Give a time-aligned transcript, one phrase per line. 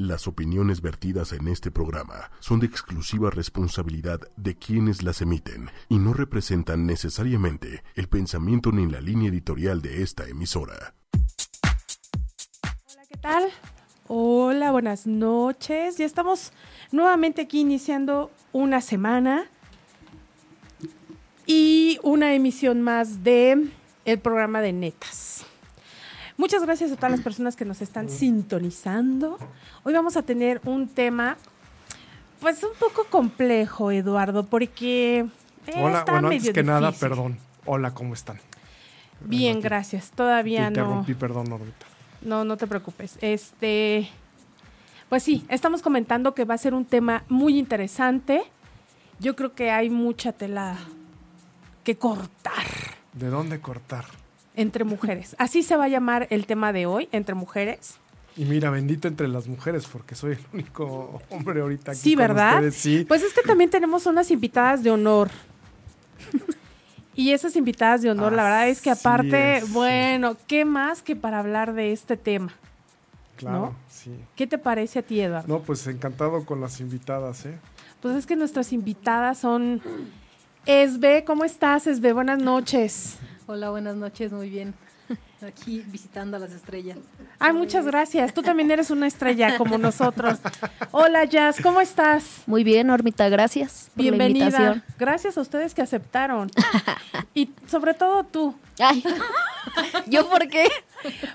[0.00, 5.98] Las opiniones vertidas en este programa son de exclusiva responsabilidad de quienes las emiten y
[5.98, 10.94] no representan necesariamente el pensamiento ni la línea editorial de esta emisora.
[12.62, 13.50] Hola, ¿qué tal?
[14.08, 15.98] Hola, buenas noches.
[15.98, 16.54] Ya estamos
[16.92, 19.50] nuevamente aquí iniciando una semana
[21.44, 23.68] y una emisión más de
[24.06, 25.44] el programa de Netas.
[26.40, 29.36] Muchas gracias a todas las personas que nos están sintonizando.
[29.82, 31.36] Hoy vamos a tener un tema,
[32.40, 35.26] pues un poco complejo, Eduardo, porque
[35.66, 37.36] eh, Hola, está bueno, medio antes que nada, perdón.
[37.66, 38.40] Hola, ¿cómo están?
[39.20, 40.12] Bien, Te gracias.
[40.12, 40.68] Todavía no.
[40.68, 41.84] interrumpí, perdón, Norbita.
[42.22, 43.18] No, no te preocupes.
[43.20, 44.08] Este,
[45.10, 48.44] pues sí, estamos comentando que va a ser un tema muy interesante.
[49.18, 50.78] Yo creo que hay mucha tela
[51.84, 52.64] que cortar
[53.12, 54.04] ¿De dónde cortar?
[54.60, 55.34] Entre mujeres.
[55.38, 57.96] Así se va a llamar el tema de hoy, entre mujeres.
[58.36, 62.18] Y mira, bendito entre las mujeres, porque soy el único hombre ahorita aquí Sí, con
[62.18, 62.54] ¿verdad?
[62.56, 65.30] ustedes, Sí, Pues es que también tenemos unas invitadas de honor.
[67.14, 69.72] Y esas invitadas de honor, la verdad es que aparte, es.
[69.72, 72.52] bueno, ¿qué más que para hablar de este tema?
[73.36, 73.74] claro, ¿no?
[73.90, 74.10] sí.
[74.36, 75.48] ¿Qué te parece a ti, Eduardo?
[75.48, 77.58] No, pues encantado con las invitadas, ¿eh?
[78.00, 79.82] Pues es que nuestras invitadas son
[80.66, 82.12] Esbe, ¿cómo estás, Esbe?
[82.12, 83.16] Buenas noches.
[83.46, 84.74] Hola, buenas noches, muy bien.
[85.46, 86.98] Aquí visitando a las estrellas.
[87.38, 88.34] Ay, muchas gracias.
[88.34, 90.38] Tú también eres una estrella como nosotros.
[90.90, 92.42] Hola, Jazz, ¿cómo estás?
[92.46, 94.44] Muy bien, Normita, gracias por la Bienvenida.
[94.44, 94.82] invitación.
[94.98, 96.50] Gracias a ustedes que aceptaron.
[97.32, 99.04] Y sobre todo tú, Ay,
[100.08, 100.66] ¿yo por qué?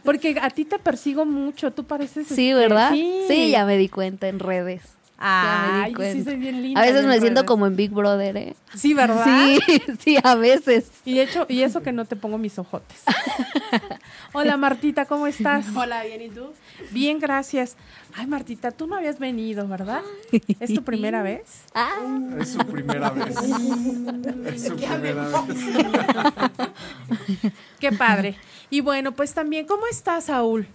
[0.03, 1.71] porque a ti te persigo mucho.
[1.71, 2.27] Tú pareces.
[2.27, 2.91] Sí, este, ¿verdad?
[2.91, 4.81] Sí, ya me di cuenta en redes.
[5.17, 6.81] Di Ay, sí, soy bien linda.
[6.81, 7.47] A veces me siento redes.
[7.47, 8.55] como en Big Brother, ¿eh?
[8.75, 9.23] Sí, ¿verdad?
[9.23, 9.59] Sí,
[9.99, 10.91] sí, a veces.
[11.05, 13.03] Y, hecho, y eso que no te pongo mis ojotes.
[14.33, 15.65] Hola, Martita, ¿cómo estás?
[15.75, 16.51] Hola, bien, ¿y tú?
[16.91, 17.77] Bien, gracias.
[18.13, 20.01] Ay, Martita, tú no habías venido, ¿verdad?
[20.59, 21.63] ¿Es tu primera vez?
[21.73, 21.95] Ah,
[22.39, 23.35] Es su primera vez.
[24.47, 26.73] es su primera vez.
[27.79, 28.35] Qué padre.
[28.69, 30.67] Y bueno, pues también, ¿cómo estás, Saúl?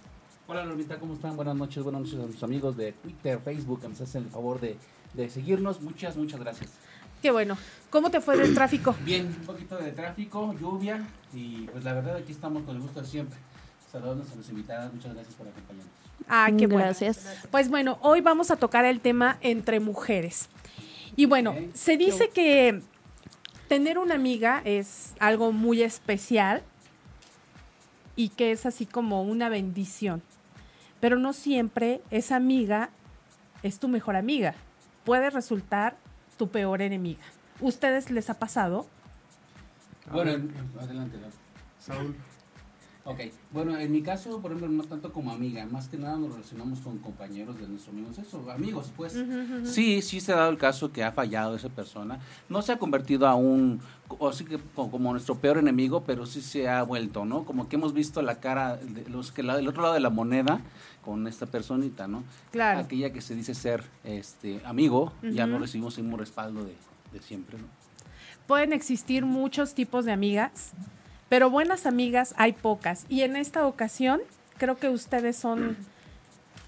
[0.51, 1.37] Hola Normita, ¿cómo están?
[1.37, 4.59] Buenas noches, buenas noches a nuestros amigos de Twitter, Facebook, que nos hacen el favor
[4.59, 4.75] de,
[5.13, 5.79] de seguirnos.
[5.79, 6.71] Muchas, muchas gracias.
[7.21, 7.57] Qué bueno.
[7.89, 8.93] ¿Cómo te fue del tráfico?
[9.05, 12.99] Bien, un poquito de tráfico, lluvia y pues la verdad aquí estamos con el gusto
[13.01, 13.39] de siempre.
[13.89, 15.93] Saludos a los invitados, muchas gracias por acompañarnos.
[16.27, 16.83] Ah, qué bueno.
[16.83, 17.47] gracias.
[17.49, 20.49] Pues bueno, hoy vamos a tocar el tema entre mujeres.
[21.15, 22.81] Y bueno, se dice que
[23.69, 26.61] tener una amiga es algo muy especial
[28.17, 30.21] y que es así como una bendición.
[31.01, 32.89] Pero no siempre esa amiga
[33.63, 34.53] es tu mejor amiga.
[35.03, 35.97] Puede resultar
[36.37, 37.23] tu peor enemiga.
[37.59, 38.85] ¿Ustedes les ha pasado?
[40.11, 41.17] Bueno, adelante.
[41.79, 42.15] Saúl,
[43.03, 43.19] Ok,
[43.51, 46.81] bueno, en mi caso, por ejemplo, no tanto como amiga, más que nada nos relacionamos
[46.81, 49.17] con compañeros de nuestro mismo sexo, amigos, pues.
[49.63, 52.19] Sí, sí se ha dado el caso que ha fallado esa persona.
[52.47, 56.27] No se ha convertido a un, o sí que co- como nuestro peor enemigo, pero
[56.27, 57.43] sí se ha vuelto, ¿no?
[57.43, 60.11] Como que hemos visto la cara, de los que la- el otro lado de la
[60.11, 60.61] moneda
[61.03, 62.23] con esta personita, ¿no?
[62.51, 62.81] Claro.
[62.81, 66.75] Aquella que se dice ser este amigo, ya no recibimos el mismo respaldo de,
[67.13, 67.65] de siempre, ¿no?
[68.45, 70.73] Pueden existir muchos tipos de amigas,
[71.31, 73.05] pero buenas amigas hay pocas.
[73.07, 74.19] Y en esta ocasión,
[74.57, 75.77] creo que ustedes son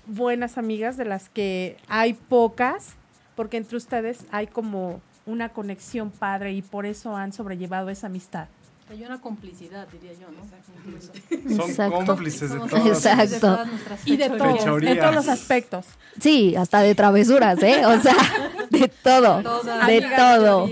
[0.06, 2.94] buenas amigas de las que hay pocas,
[3.35, 8.47] porque entre ustedes hay como una conexión padre y por eso han sobrellevado esa amistad.
[8.90, 11.57] Hay una complicidad, diría yo, ¿no?
[11.57, 12.06] son Exacto.
[12.06, 13.40] cómplices de de Exacto.
[13.41, 15.88] todas nuestras Y de todos, de todos los aspectos.
[16.22, 17.85] Sí, hasta de travesuras, ¿eh?
[17.85, 18.16] O sea,
[18.69, 19.41] de todo.
[19.44, 20.69] Todas, De amigas, todo.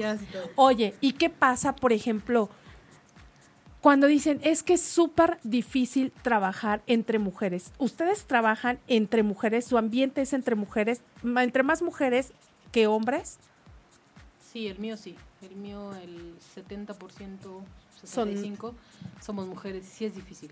[0.56, 2.50] Oye, ¿y qué pasa, por ejemplo,
[3.82, 7.72] cuando dicen es que es súper difícil trabajar entre mujeres?
[7.80, 12.32] Ustedes trabajan entre mujeres, su ambiente es entre mujeres, entre más mujeres
[12.72, 13.38] que hombres.
[14.52, 15.16] Sí, el mío sí.
[15.42, 17.64] El mío, el 70%,
[18.04, 18.74] Son- 65%,
[19.22, 20.52] somos mujeres sí es difícil.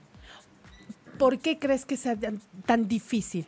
[1.20, 3.46] ¿Por qué crees que sea tan- tan difícil?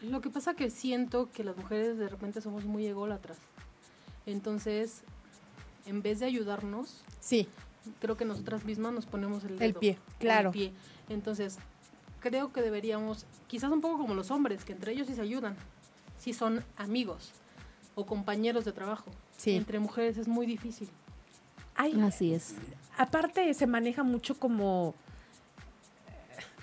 [0.00, 3.38] Lo que pasa que siento que las mujeres de repente somos muy ególatras.
[4.26, 5.02] Entonces,
[5.86, 7.46] en vez de ayudarnos, Sí,
[8.00, 10.50] creo que nosotras mismas nos ponemos el, El dedo pie, el claro.
[10.52, 10.72] pie.
[11.08, 11.58] Entonces,
[12.20, 15.56] creo que deberíamos, quizás un poco como los hombres, que entre ellos sí se ayudan,
[16.18, 17.32] sí son amigos
[17.94, 19.10] o compañeros de trabajo.
[19.36, 19.56] Sí.
[19.56, 20.88] Entre mujeres es muy difícil.
[21.74, 22.54] Hay, Así es.
[22.98, 24.94] aparte se maneja mucho como,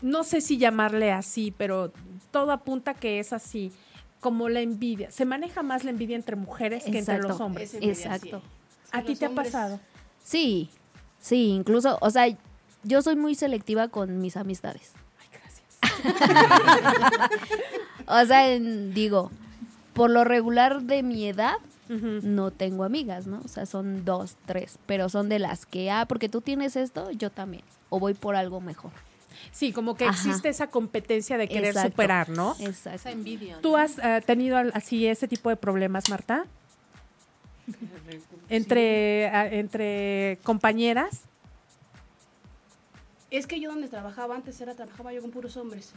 [0.02, 1.92] no sé si llamarle así, pero
[2.32, 3.72] todo apunta que es así,
[4.20, 5.12] como la envidia.
[5.12, 7.74] Se maneja más la envidia entre mujeres que entre los hombres.
[7.74, 8.42] Envidia, Exacto.
[8.42, 8.90] sí.
[8.92, 9.80] ¿A ti te ha pasado?
[10.24, 10.70] Sí,
[11.22, 12.28] sí, incluso, o sea,
[12.84, 14.92] yo soy muy selectiva con mis amistades.
[15.20, 17.30] Ay, gracias.
[18.08, 19.32] O sea, en- digo,
[19.94, 21.56] por lo regular de mi edad,
[21.90, 23.42] no tengo amigas, ¿no?
[23.44, 27.10] O sea, son dos, tres, pero son de las que, ah, porque tú tienes esto,
[27.12, 27.64] yo también.
[27.90, 28.92] O voy por algo mejor.
[29.52, 30.14] Sí, como que Ajá.
[30.14, 31.90] existe esa competencia de querer Exacto.
[31.92, 32.56] superar, ¿no?
[32.60, 32.96] Exacto.
[32.96, 33.56] Esa envidia.
[33.56, 33.62] ¿no?
[33.62, 36.46] ¿Tú has eh, tenido así ese tipo de problemas, Marta?
[38.50, 41.22] Entre, a- entre compañeras.
[43.32, 45.92] Es que yo donde trabajaba antes era trabajaba yo con puros hombres.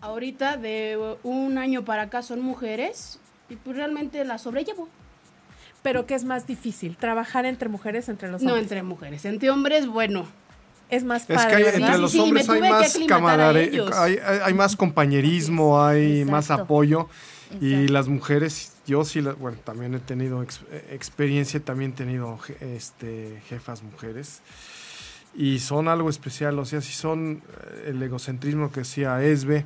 [0.00, 3.18] Ahorita de un año para acá son mujeres
[3.48, 4.88] y pues realmente las sobrellevo.
[5.82, 6.96] Pero ¿qué es más difícil?
[6.96, 8.64] ¿Trabajar entre mujeres entre los No hombres?
[8.64, 10.26] entre mujeres, entre hombres, bueno.
[10.90, 11.80] Es más Es padre, que hay- ¿verdad?
[11.88, 13.90] entre los sí, hombres hay más aclimatar a camarade- ellos.
[13.96, 16.64] hay, hay- hay más compañerismo, hay más Exacto.
[16.64, 17.08] apoyo.
[17.60, 22.38] Y las mujeres, yo sí, bueno, también he tenido ex- eh, experiencia, también he tenido
[22.60, 24.42] este, jefas mujeres.
[25.36, 29.64] Y son algo especial, o sea, sí son eh, el egocentrismo que decía Esbe.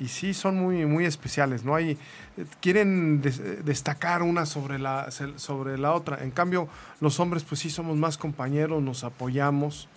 [0.00, 1.74] Y sí, son muy, muy especiales, ¿no?
[1.74, 1.92] Hay,
[2.36, 6.24] eh, quieren des- destacar una sobre la, sobre la otra.
[6.24, 6.68] En cambio,
[7.00, 9.88] los hombres, pues sí somos más compañeros, nos apoyamos.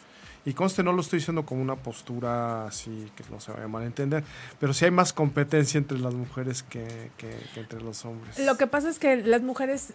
[0.48, 3.68] Y conste, no lo estoy diciendo como una postura así que no se vaya a
[3.68, 4.24] malentender,
[4.62, 8.40] pero sí hay más competencia entre las mujeres que, que- entre los hombres.
[8.40, 9.92] Lo que pasa es que las mujeres,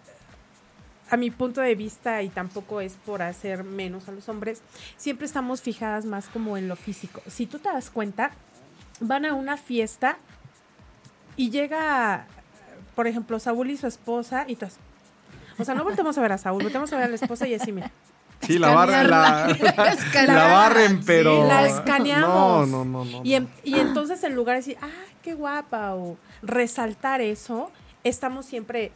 [1.09, 4.61] a mi punto de vista, y tampoco es por hacer menos a los hombres,
[4.95, 7.23] siempre estamos fijadas más como en lo físico.
[7.25, 8.29] Si tú te das cuenta,
[8.99, 10.17] van a una fiesta
[11.35, 12.27] y llega,
[12.95, 14.75] por ejemplo, Saúl y su esposa y todas.
[15.57, 17.55] O sea, no voltemos a ver a Saúl, voltemos a ver a la esposa y
[17.55, 17.91] así, mira.
[18.45, 21.47] Sí, la, bar- la, la- la barren, pero...
[21.47, 22.67] la escaneamos.
[22.69, 23.05] No, no, no.
[23.05, 23.49] no, Y, en- no.
[23.63, 24.87] y entonces en lugar de decir, ah,
[25.21, 27.71] qué guapa, o resaltar eso,
[28.03, 28.91] estamos siempre...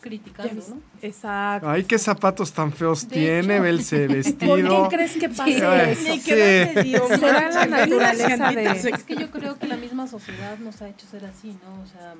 [0.00, 0.80] criticando, ¿no?
[1.02, 1.68] Exacto.
[1.68, 3.62] Ay, qué zapatos tan feos De tiene, hecho.
[3.62, 4.88] ve ese ¿Por vestido.
[4.88, 6.02] qué crees que pasa Ay, eso?
[6.02, 6.20] sí.
[7.18, 8.64] Será la naturaleza de...
[8.90, 11.82] Es que yo creo que la misma sociedad nos ha hecho ser así, ¿no?
[11.82, 12.14] O sea,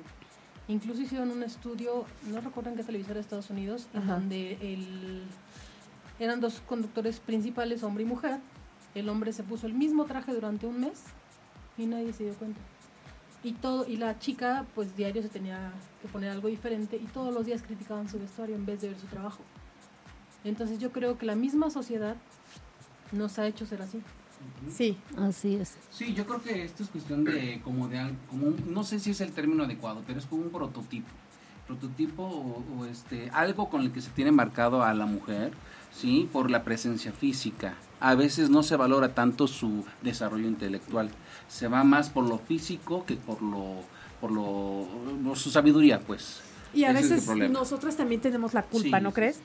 [0.67, 4.13] incluso hicieron un estudio, no recuerdo en qué televisora de Estados Unidos, en Ajá.
[4.15, 5.23] donde el,
[6.19, 8.39] eran dos conductores principales, hombre y mujer.
[8.95, 11.03] El hombre se puso el mismo traje durante un mes
[11.77, 12.59] y nadie se dio cuenta.
[13.43, 15.71] Y todo y la chica, pues diario se tenía
[16.01, 18.99] que poner algo diferente y todos los días criticaban su vestuario en vez de ver
[18.99, 19.39] su trabajo.
[20.43, 22.15] Entonces yo creo que la misma sociedad
[23.11, 24.01] nos ha hecho ser así.
[24.69, 25.77] Sí, Así es.
[25.91, 29.11] Sí, yo creo que esto es cuestión de como de como un- no sé si
[29.11, 31.07] es el término adecuado, pero es como un prototipo.
[31.79, 35.51] Prototipo o, o, este algo con el que se tiene marcado a la mujer,
[35.93, 37.75] sí, por la presencia física.
[37.99, 41.11] A veces no se valora tanto su desarrollo intelectual.
[41.47, 43.83] Se va más por lo físico que por lo
[44.19, 44.87] por lo
[45.23, 46.41] por su sabiduría, pues.
[46.73, 47.53] y a Ese es el veces problema.
[47.59, 49.39] nosotros también tenemos la culpa, Sí, ¿no crees?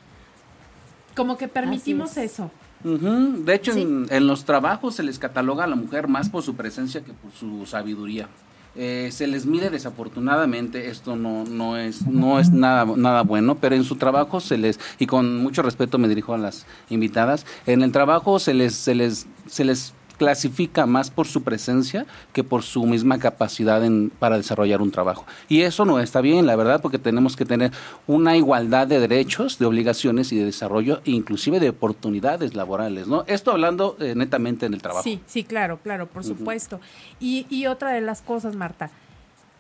[1.15, 2.33] Como que permitimos es.
[2.33, 2.51] eso.
[2.85, 3.83] De hecho, Sí.
[3.83, 7.13] en, en los trabajos se les cataloga a la mujer más por su presencia que
[7.13, 8.29] por su sabiduría.
[8.77, 13.77] Eh, se les mide desafortunadamente, esto no, no es, no es nada, nada bueno, pero
[13.77, 17.83] en su trabajo se les, y con mucho respeto me dirijo a las invitadas, en
[17.83, 22.63] el trabajo se les, se les, se les clasifica más por su presencia que por
[22.63, 25.25] su misma capacidad en, para desarrollar un trabajo.
[25.49, 27.73] Y eso no está bien, la verdad, porque tenemos que tener
[28.07, 33.25] una igualdad de derechos, de obligaciones y de desarrollo, inclusive de oportunidades laborales, ¿no?
[33.27, 35.05] Esto hablando eh, netamente en el trabajo.
[35.05, 36.81] Sí, sí, claro, claro, por supuesto.
[37.21, 38.91] Y, y otra de las cosas, Marta,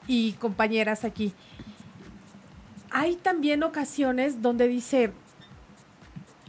[0.06, 1.32] y compañeras aquí,
[2.90, 5.12] hay también ocasiones donde dice,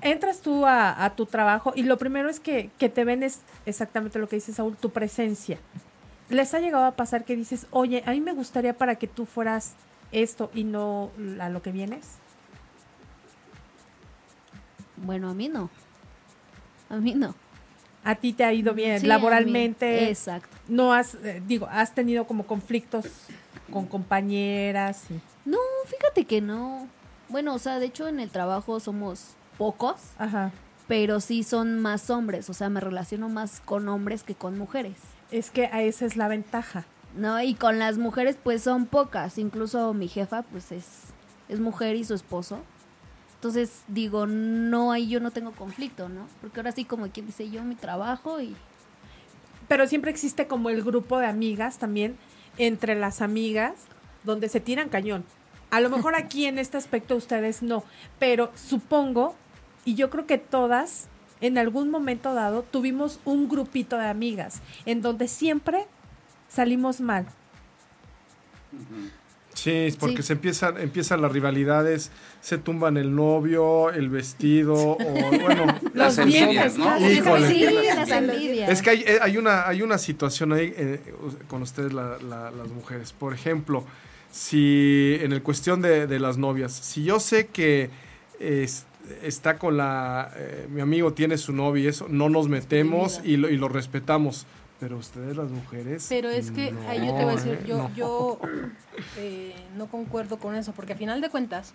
[0.05, 3.41] entras tú a, a tu trabajo y lo primero es que, que te ven es
[3.65, 5.57] exactamente lo que dice Saúl, tu presencia.
[6.29, 9.25] ¿Les ha llegado a pasar que dices, oye, a mí me gustaría para que tú
[9.25, 9.73] fueras
[10.11, 12.05] esto y no a lo que vienes?
[14.97, 15.69] Bueno, a mí no.
[16.89, 17.35] A mí no.
[18.03, 20.09] A ti te ha ido bien, Sí, laboralmente.
[20.09, 20.55] Exacto.
[20.67, 23.05] no has, eh, digo, has tenido como conflictos
[23.71, 25.03] con compañeras.
[25.09, 25.19] y-
[25.49, 25.57] No,
[25.87, 26.87] fíjate que no.
[27.29, 30.51] Bueno, o sea, de hecho en el trabajo somos pocos, Ajá.
[30.87, 32.49] pero sí son más hombres.
[32.49, 34.97] O sea, me relaciono más con hombres que con mujeres.
[35.31, 36.85] Es que a esa es la ventaja.
[37.15, 39.37] No, y con las mujeres pues son pocas.
[39.37, 40.85] Incluso mi jefa pues es,
[41.49, 42.59] es mujer y su esposo.
[43.35, 46.27] Entonces digo, no, ahí yo no tengo conflicto, ¿no?
[46.41, 48.55] Porque ahora sí como quien dice yo mi trabajo y...
[49.67, 52.17] Pero siempre existe como el grupo de amigas también,
[52.57, 53.73] entre las amigas,
[54.23, 55.25] donde se tiran cañón.
[55.71, 57.83] A lo mejor aquí en este aspecto ustedes no,
[58.19, 59.35] pero supongo,
[59.85, 61.07] y yo creo que todas,
[61.41, 65.85] en algún momento dado, tuvimos un grupito de amigas, en donde siempre
[66.49, 67.25] salimos mal.
[69.53, 70.23] Sí, es porque Sí.
[70.23, 72.11] se empiezan, empiezan las rivalidades,
[72.41, 76.97] se tumban el novio, el vestido, o bueno, Las envidias, ¿no?
[76.99, 77.47] Híjole.
[77.47, 77.61] Sí,
[77.95, 78.69] las envidias.
[78.69, 80.99] Es que hay, eh, hay una, hay una situación ahí eh,
[81.47, 83.13] con ustedes la- la- las mujeres.
[83.13, 83.85] Por ejemplo,
[84.29, 87.89] si en el cuestión de, de las novias, si yo sé que
[88.41, 88.85] es-
[89.23, 90.31] está con la...
[90.35, 93.67] eh, mi amigo tiene su novia y eso, no nos metemos y lo, y lo
[93.69, 94.45] respetamos.
[94.79, 96.05] Pero ustedes las mujeres...
[96.09, 97.63] Pero es que no, ahí yo te voy a decir, ¿eh?
[97.65, 97.95] yo, No.
[97.95, 98.39] yo
[99.17, 101.73] eh, no concuerdo con eso, porque a final de cuentas,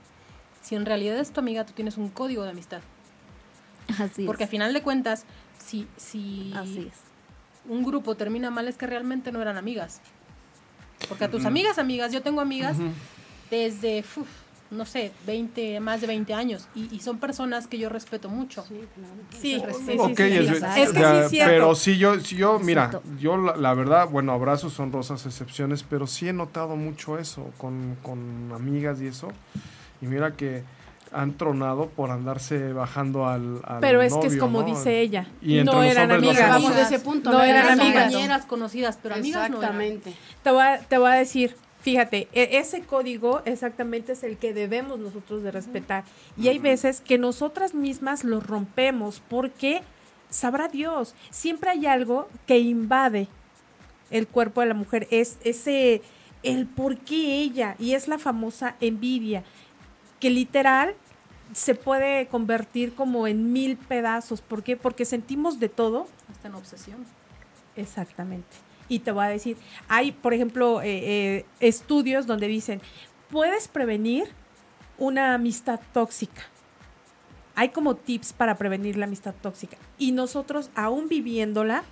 [0.63, 2.81] si en realidad es tu amiga, tú tienes un código de amistad.
[3.99, 4.51] Así Porque a es.
[4.51, 5.25] final de cuentas,
[5.59, 6.99] si, si Así es.
[7.69, 10.01] un grupo termina mal, es que realmente no eran amigas.
[11.09, 12.77] Porque a tus amigas, amigas, yo tengo amigas
[13.51, 14.29] desde, uf,
[14.71, 18.65] no sé, 20, más de 20 años, y, y son personas que yo respeto mucho.
[18.65, 18.81] Sí,
[19.31, 20.53] Se sí, sí, sí, es, sí.
[20.55, 20.81] exacto.
[20.83, 21.51] Es que ya, sí es cierto.
[21.53, 25.83] Pero sí, yo, sí, yo mira, yo la, la verdad, bueno, abrazos son rosas excepciones,
[25.83, 29.29] pero sí he notado mucho eso con, con amigas y eso.
[30.01, 30.63] Y mira que
[31.13, 34.67] han tronado por andarse bajando al, al Pero es que es como ¿no?
[34.67, 35.27] dice ella.
[35.43, 36.49] Y no eran amigas.
[36.49, 37.33] Vamos de ese punto.
[37.33, 38.05] No eran Eran amigas.
[38.05, 39.81] compañeras conocidas, pero amigas no eran.
[39.81, 40.15] Exactamente.
[40.45, 44.53] Te voy, a, te voy a decir, fíjate, e- ese código exactamente es el que
[44.53, 46.05] debemos nosotros de respetar.
[46.37, 49.83] Y hay veces que nosotras mismas lo rompemos porque,
[50.29, 53.29] sabrá Dios, siempre hay algo que invade
[54.11, 55.07] el cuerpo de la mujer.
[55.11, 56.03] Es ese,
[56.43, 59.45] el por qué ella, y es la famosa envidia,
[60.19, 60.95] que literal
[61.53, 64.41] se puede convertir como en mil pedazos.
[64.41, 64.77] ¿Por qué?
[64.77, 67.05] Porque sentimos de todo, Hasta en obsesión.
[67.77, 68.70] Exactamente.
[68.91, 69.57] Y te voy a decir,
[69.89, 70.89] hay, por ejemplo, eh,
[71.39, 72.83] eh, estudios donde dicen,
[73.31, 74.25] puedes prevenir
[74.99, 76.43] una amistad tóxica.
[77.55, 79.77] Hay como tips para prevenir la amistad tóxica.
[79.97, 81.85] Y nosotros, aún viviéndola,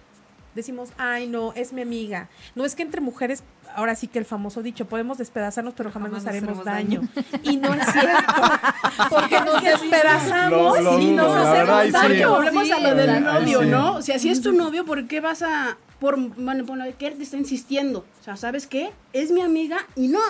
[0.55, 2.29] decimos, ay, no, es mi amiga.
[2.57, 3.45] No es que entre mujeres,
[3.77, 7.03] ahora sí que el famoso dicho, podemos despedazarnos, pero jamás, Jamás nos haremos daño.
[7.45, 8.33] Y no es cierto.
[9.11, 11.91] Porque nos despedazamos Lo- lo y nos hacemos sí.
[11.93, 12.31] daño.
[12.31, 13.67] Volvemos Sí, a lo del novio, Sí.
[13.69, 13.95] ¿no?
[13.97, 17.15] O sea, si es tu novio, ¿por qué vas a por bueno, bueno, que él
[17.17, 18.05] te está insistiendo?
[18.21, 18.91] O sea, ¿sabes qué?
[19.13, 20.21] Es mi amiga y no.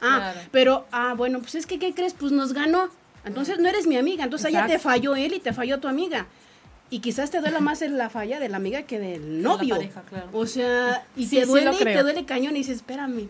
[0.00, 0.40] Ah, Claro.
[0.52, 2.12] pero ah, bueno, pues es que ¿qué crees?
[2.14, 2.88] Pues nos ganó.
[3.24, 4.88] Entonces no eres mi amiga, entonces ya te Exacto.
[4.90, 6.26] falló él y te falló tu amiga.
[6.90, 9.76] Y quizás te duela más la falla de la amiga que del la novio.
[9.76, 10.28] pareja, claro.
[10.34, 13.28] O sea, y Sí, te duele y te duele cañón y dices, espérame.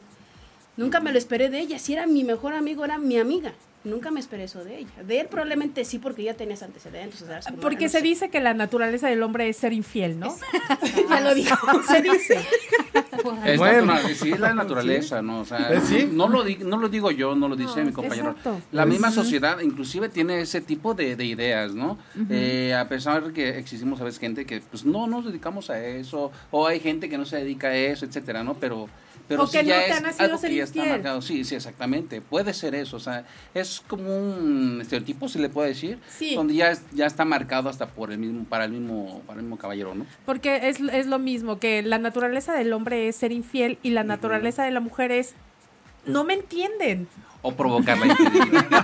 [0.77, 1.79] Nunca me lo esperé de ella.
[1.79, 3.53] Si era mi mejor amigo, era mi amiga.
[3.85, 5.03] Nunca me esperé eso de ella.
[5.07, 7.21] De él probablemente sí, porque ya tenías antecedentes.
[7.23, 8.03] o sea, es como, Porque no se sé.
[8.05, 10.35] dice que la naturaleza del hombre es ser infiel, ¿no?
[11.11, 11.57] ya lo dijo.
[11.87, 12.39] se dice.
[13.45, 13.93] Es, Bueno.
[13.95, 15.41] natural- sí, es la naturaleza, ¿no?
[15.41, 16.09] O sea, ¿Eh, sí?
[16.11, 18.31] no, lo di- no lo digo yo, no lo dice No, mi compañero.
[18.31, 18.61] exacto.
[18.73, 21.99] La misma sociedad inclusive tiene ese tipo de, de ideas, ¿no?
[22.31, 26.33] Eh, a pesar que existimos a veces gente que pues no nos dedicamos a eso,
[26.51, 28.55] o hay gente que no se dedica a eso, etcétera, ¿no?
[28.55, 28.89] Pero
[29.29, 30.79] pero O sí que ya no te es ha nacido algo ser que ya está
[30.79, 30.97] infiel.
[30.97, 31.23] marcado.
[31.23, 32.21] Sí, sí, exactamente.
[32.21, 36.35] Puede ser eso, o sea, es como un estereotipo, se le puede decir, Sí.
[36.35, 39.45] donde ya, es- ya está marcado hasta por el mismo, para el mismo, para el
[39.45, 40.05] mismo caballero, ¿no?
[40.27, 44.05] Porque es, es lo mismo, que la naturaleza del hombre es ser infiel y la
[44.05, 45.35] naturaleza de la mujer es...
[46.07, 47.09] No me entienden.
[47.41, 48.67] O provocar la infidelidad.
[48.71, 48.81] no,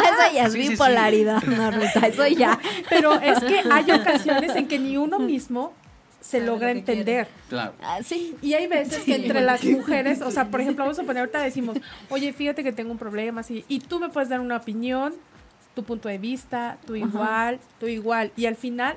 [0.02, 0.68] eso ya es Sí, sí, sí.
[0.70, 2.58] bipolaridad, no, Rita, eso ya.
[2.88, 5.72] Pero es que hay ocasiones en que ni uno mismo
[6.24, 7.28] se logra lo entender.
[7.50, 7.74] claro.
[7.82, 8.34] Ah, sí.
[8.40, 11.42] Y hay veces que entre las mujeres, o sea, por ejemplo, vamos a poner ahorita
[11.42, 11.76] decimos,
[12.08, 15.12] oye, fíjate que tengo un problema, así, y tú me puedes dar una opinión,
[15.74, 18.96] tu punto de vista, tú igual, tú igual, y al final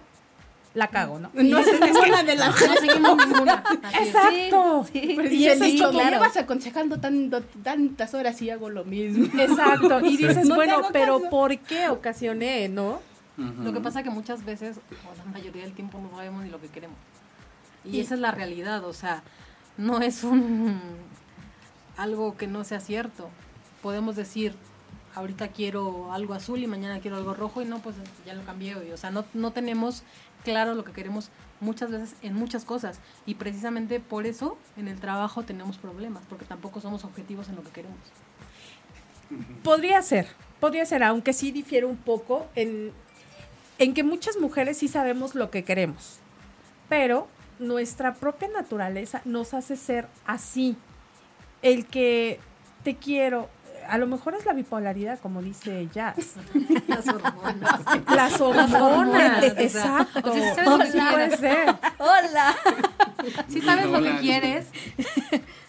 [0.73, 1.29] la cago, ¿no?
[1.33, 3.63] No sé, es una de las No seguimos ninguna.
[3.99, 4.07] Es.
[4.07, 4.85] Exacto.
[4.93, 5.35] Sí, sí.
[5.35, 6.11] Y es "Y como- claro.
[6.11, 9.25] llevas aconsejando tanto, tantas horas y hago lo mismo.
[9.41, 9.99] Exacto.
[10.05, 11.29] Y dices, No bueno, pero caso.
[11.31, 13.01] ¿por qué ocasioné, no?
[13.37, 16.59] Lo que pasa que muchas veces, o la mayoría del tiempo, no sabemos ni lo
[16.59, 16.97] que queremos.
[17.87, 19.23] Y, Y- esa es la realidad, o sea,
[19.77, 20.79] no es un
[21.97, 23.29] algo que no sea cierto.
[23.81, 24.53] Podemos decir,
[25.15, 28.75] ahorita quiero algo azul y mañana quiero algo rojo y no, pues ya lo cambié
[28.75, 28.91] hoy.
[28.91, 30.03] O sea, no, no tenemos
[30.43, 31.29] claro lo que queremos
[31.59, 32.99] muchas veces en muchas cosas.
[33.25, 37.63] Y precisamente por eso en el trabajo tenemos problemas, porque tampoco somos objetivos en lo
[37.63, 37.97] que queremos.
[39.63, 40.27] Podría ser,
[40.59, 42.91] podría ser, aunque sí difiere un poco en,
[43.77, 46.19] en que muchas mujeres sí sabemos lo que queremos,
[46.87, 47.27] pero
[47.59, 50.75] nuestra propia naturaleza nos hace ser así.
[51.61, 52.39] El que
[52.83, 53.49] te quiero,
[53.89, 56.35] a lo mejor es la bipolaridad, como dice Jazz.
[56.87, 57.81] Las hormonas.
[58.07, 60.31] Las hormonas, exacto.
[60.31, 61.39] o sea, sí sabes lo que Sí puede quieres.
[61.39, 61.75] ser.
[61.97, 62.55] Hola.
[63.47, 64.67] Sí sabes lo que quieres,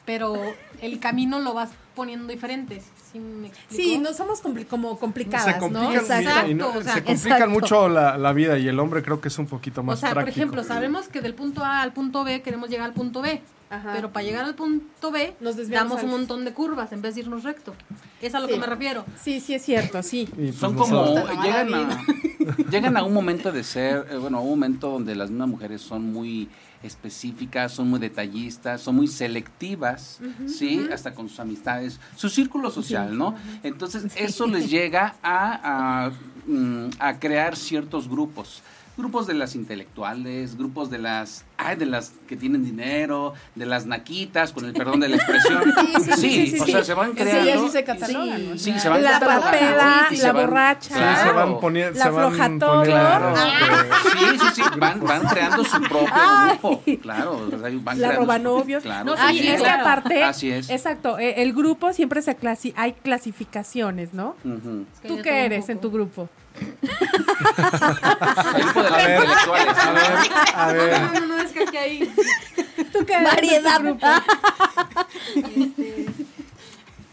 [0.05, 0.37] pero
[0.83, 2.83] el camino lo vas poniendo diferente.
[3.13, 3.51] ¿Sí me?
[3.71, 5.59] Sí, no somos compli- como complicadas, se ¿no?
[5.61, 7.49] complican, Exacto, y no- o sea, se complican exacto.
[7.51, 10.15] mucho la, la vida y el hombre creo que es un poquito O más sea,
[10.15, 13.41] por ejemplo, sabemos que del punto A al punto B queremos llegar al punto B.
[13.71, 13.93] Ajá.
[13.95, 17.21] Pero para llegar al punto B, Nos damos un montón de curvas en vez de
[17.21, 17.75] irnos recto.
[18.23, 18.55] Es a lo Sí.
[18.55, 19.05] que me refiero.
[19.21, 20.21] Sí, sí es cierto, sí.
[20.39, 22.03] Y, pues, Son no como, llegan a,
[22.71, 25.83] llegan a un momento de ser, eh, bueno, a un momento donde las mismas mujeres
[25.83, 26.49] son muy
[26.83, 30.87] específicas, son muy detallistas, son muy selectivas, ¿sí?
[30.93, 33.35] Hasta con sus amistades, su círculo social, ¿no?
[33.63, 36.11] Entonces, eso les llega a, a,
[36.47, 38.63] mm, a crear ciertos grupos.
[38.99, 43.87] Grupos de las intelectuales, grupos de las, ay, de las que tienen dinero, de las
[43.87, 45.63] naquitas, con el perdón de la expresión.
[46.05, 46.73] Sí, sí, sí, sí, o sí.
[46.73, 47.53] sea, se van Sí, creando.
[47.65, 48.51] así se catalogan.
[48.51, 48.59] ¿no?
[48.59, 49.47] Sí, O sea, se van La catalogando.
[49.51, 50.89] papela, Sí, la se van- borracha.
[50.89, 51.61] Sí, se van Claro.
[51.61, 54.03] poniendo, La Ah.
[54.03, 56.59] Sí, sí, sí, van, van creando su propio Ay.
[56.61, 56.83] grupo.
[57.01, 58.83] Claro, o sea, van La robanovios.
[58.83, 59.81] Claro, No, sí, sí, es que claro.
[59.83, 60.71] aparte, Así es.
[60.71, 64.35] exacto, eh, el grupo siempre se clasi hay clasificaciones, ¿no?
[65.03, 66.29] Que ¿Tú qué eres en tu grupo?
[68.55, 69.79] Grupo de intelectuales.
[69.79, 70.03] a ver,
[70.55, 71.01] a ver.
[71.01, 72.15] No, no, no, es que aquí hay
[72.93, 73.81] ¿Tú qué Variedad.
[75.35, 76.08] este,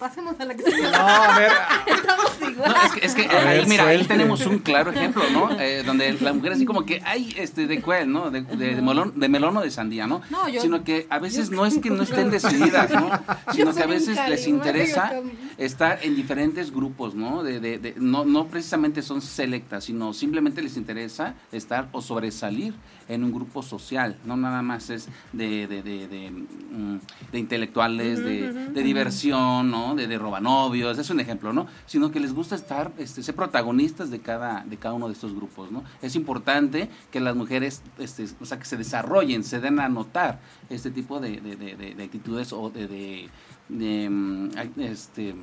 [0.07, 0.83] pasemos a la que sigue.
[0.83, 1.51] No, a ver,
[2.55, 5.59] No, es que, es que ahí, ver, mira, ahí tenemos un claro ejemplo, ¿no?
[5.59, 8.29] Eh, donde la mujer así como que, ay, este, de cuál, ¿no?
[8.31, 10.21] De, de, de melón, de melón o de sandía, ¿no?
[10.29, 13.09] No, yo- Sino que a veces no es que no estén decididas, ¿no?
[13.53, 15.11] Sino que a veces les interesa
[15.57, 17.43] estar en diferentes grupos, ¿no?
[17.43, 22.73] De, de, de- no, no precisamente son selectas, sino simplemente les interesa estar o sobresalir
[23.07, 26.99] en un grupo social, no nada más es de, de, de, de, mm,
[27.31, 29.95] de intelectuales, de, de diversión, ¿no?
[29.95, 31.67] De, de robanovios, es un ejemplo, ¿no?
[31.85, 35.35] Sino que les gusta estar, este, ser protagonistas de cada, de cada uno de estos
[35.35, 35.83] grupos, ¿no?
[36.01, 40.39] Es importante que las mujeres, este, o sea, que se desarrollen, se den a notar
[40.69, 43.29] este tipo de, de, de- de- de actitudes o de,
[43.69, 45.35] mm, este,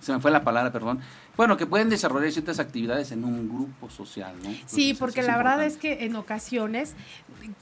[0.00, 1.00] se me fue la palabra, perdón.
[1.36, 4.50] Bueno, que pueden desarrollar ciertas actividades en un grupo social, ¿no?
[4.50, 4.50] Sí,
[4.90, 6.94] Entonces, porque la verdad es que en ocasiones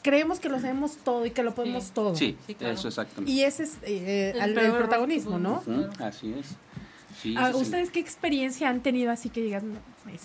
[0.02, 1.90] creemos que lo sabemos todo y que lo podemos Sí.
[1.94, 2.14] todo.
[2.14, 2.74] Sí, Sí, claro.
[2.74, 3.32] eso exactamente.
[3.32, 5.62] Y ese es eh, El al- el, protagonismo, ¿no?
[6.00, 6.48] Así es.
[7.22, 7.62] Sí, Ah, sí, sí.
[7.62, 10.22] ¿Ustedes qué experiencia han tenido así que digan, no, pues,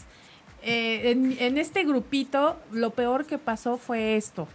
[0.64, 4.48] eh, en, en este grupito lo peor que pasó fue esto?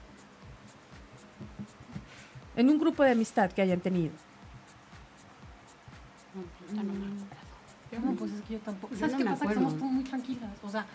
[2.57, 4.13] En un grupo de amistad que hayan tenido.
[6.75, 6.83] No,
[8.19, 8.95] pues es que yo tampoco.
[8.95, 9.47] Yo ¿Sabes no qué pasa?
[9.47, 10.51] Que somos muy tranquilas.
[10.63, 10.87] O sea,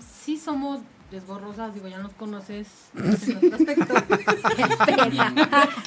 [0.00, 3.94] sí somos desborrosas, digo, ya nos conoces en otro aspecto.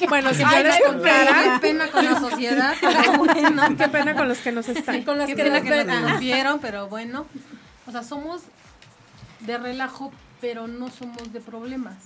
[0.08, 3.62] Bueno, si yo Ay, les qué contara, pena con la sociedad, pero bueno.
[3.76, 6.00] qué pena con los que nos están, con los Qué que pena nos que nos
[6.00, 7.26] conocieron, pero bueno.
[7.86, 8.42] O sea, somos
[9.40, 11.96] de relajo, pero no somos de problemas.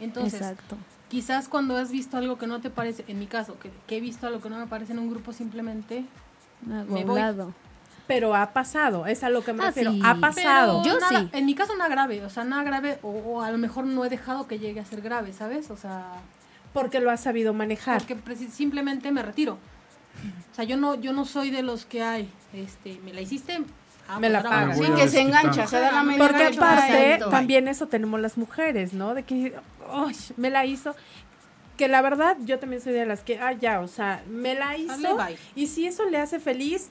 [0.00, 0.76] Entonces, Exacto.
[1.08, 4.00] quizás cuando has visto algo que no te parece, en mi caso, que, que he
[4.00, 6.04] visto algo que no me parece en un grupo, simplemente
[6.72, 7.20] Hago Me voy.
[8.06, 9.92] Pero ha pasado, es a lo que me Ah, refiero.
[9.92, 10.00] sí.
[10.04, 10.82] Ha pasado.
[10.82, 11.28] Pero Yo nada- sí.
[11.32, 14.04] En mi caso nada grave, o sea, nada grave, o, o a lo mejor no
[14.04, 15.70] he dejado que llegue a ser grave, ¿sabes?
[15.70, 16.04] O sea,
[16.74, 18.02] Porque lo has sabido manejar.
[18.02, 18.16] porque
[18.50, 19.54] simplemente me retiro.
[20.52, 23.62] O sea, yo no, yo no soy de los que hay, este, me la hiciste,
[24.08, 24.66] ah, Me la pues.
[24.66, 27.88] Me Sí, voy a que se engancha, se da la media Porque aparte, también eso
[27.88, 29.14] tenemos las mujeres, ¿no?
[29.14, 29.54] De que,
[29.90, 30.94] "Ay, me la hizo.
[31.78, 34.76] Que la verdad, yo también soy de las que, ah, ya, o sea, me la
[34.76, 35.16] hizo.
[35.16, 35.36] Dale.
[35.56, 36.88] Y si eso le hace feliz,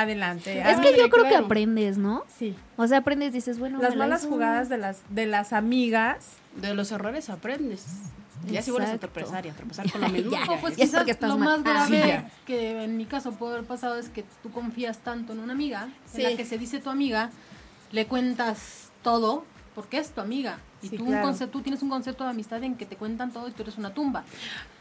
[0.00, 0.60] adelante.
[0.70, 2.24] Es que yo creo que aprendes, ¿no?
[2.38, 2.54] Sí.
[2.76, 6.26] O sea, aprendes, dices, bueno, Las la malas jugadas de las, de las amigas.
[6.56, 7.86] De los errores aprendes.
[8.46, 10.30] Ya si vuelves a tropezar y a tropezar con lo mismo.
[10.32, 10.44] Ya.
[10.44, 11.62] No, pues Ya es quizás estás lo mal.
[11.62, 14.98] más Ah, grave sí, que en mi caso puede haber pasado es que tú confías
[14.98, 16.22] tanto en una amiga, Sí.
[16.22, 17.30] en la que se dice tu amiga,
[17.92, 20.58] le cuentas todo, porque es tu amiga.
[20.84, 21.26] Y Sí, tú, claro.
[21.28, 23.62] un conce- tú tienes un concepto de amistad en que te cuentan todo y tú
[23.62, 24.22] eres una tumba.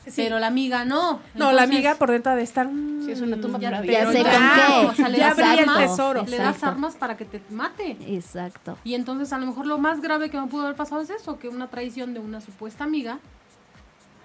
[0.05, 0.11] Sí.
[0.17, 1.13] Pero la amiga no.
[1.13, 2.67] no, Entonces, la amiga por dentro de estar.
[2.67, 4.85] mm, Sí, es una tumba ya, para pero Ya sé qué.
[4.87, 6.25] o sea, le Ya das el armas, tesoro.
[6.27, 7.97] Le das armas para que te mate.
[8.07, 8.77] Exacto.
[8.83, 11.39] Y entonces a lo mejor lo más grave que me pudo haber pasado es eso,
[11.39, 13.19] que una traición de una supuesta amiga,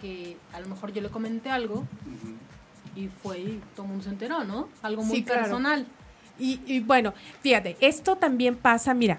[0.01, 1.85] que a lo mejor yo le comenté algo
[2.97, 4.69] y fue y todo el mundo se enteró, ¿no?
[4.83, 5.43] Algo muy Sí, claro.
[5.43, 5.87] personal.
[6.41, 9.19] Y, y bueno, fíjate, esto también pasa, mira,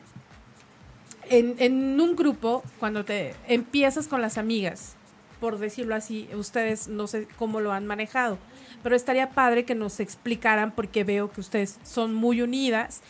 [1.30, 4.96] en, un grupo, cuando te empiezas con las amigas,
[5.39, 8.38] por decirlo así, ustedes no sé cómo lo han manejado,
[8.84, 13.02] pero estaría padre que nos explicaran porque veo que ustedes son muy unidas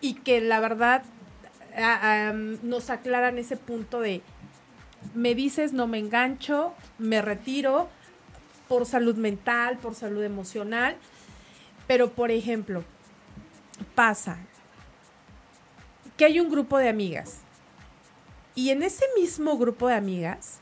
[0.00, 1.02] y que la verdad
[1.76, 4.22] ah, nos aclaran ese punto de
[5.14, 7.88] me dices, no me engancho, me retiro
[8.68, 10.96] por salud mental, por salud emocional,
[11.86, 12.82] pero por ejemplo,
[13.94, 14.38] pasa
[16.16, 17.42] que hay un grupo de amigas
[18.56, 20.58] y en ese mismo grupo de amigas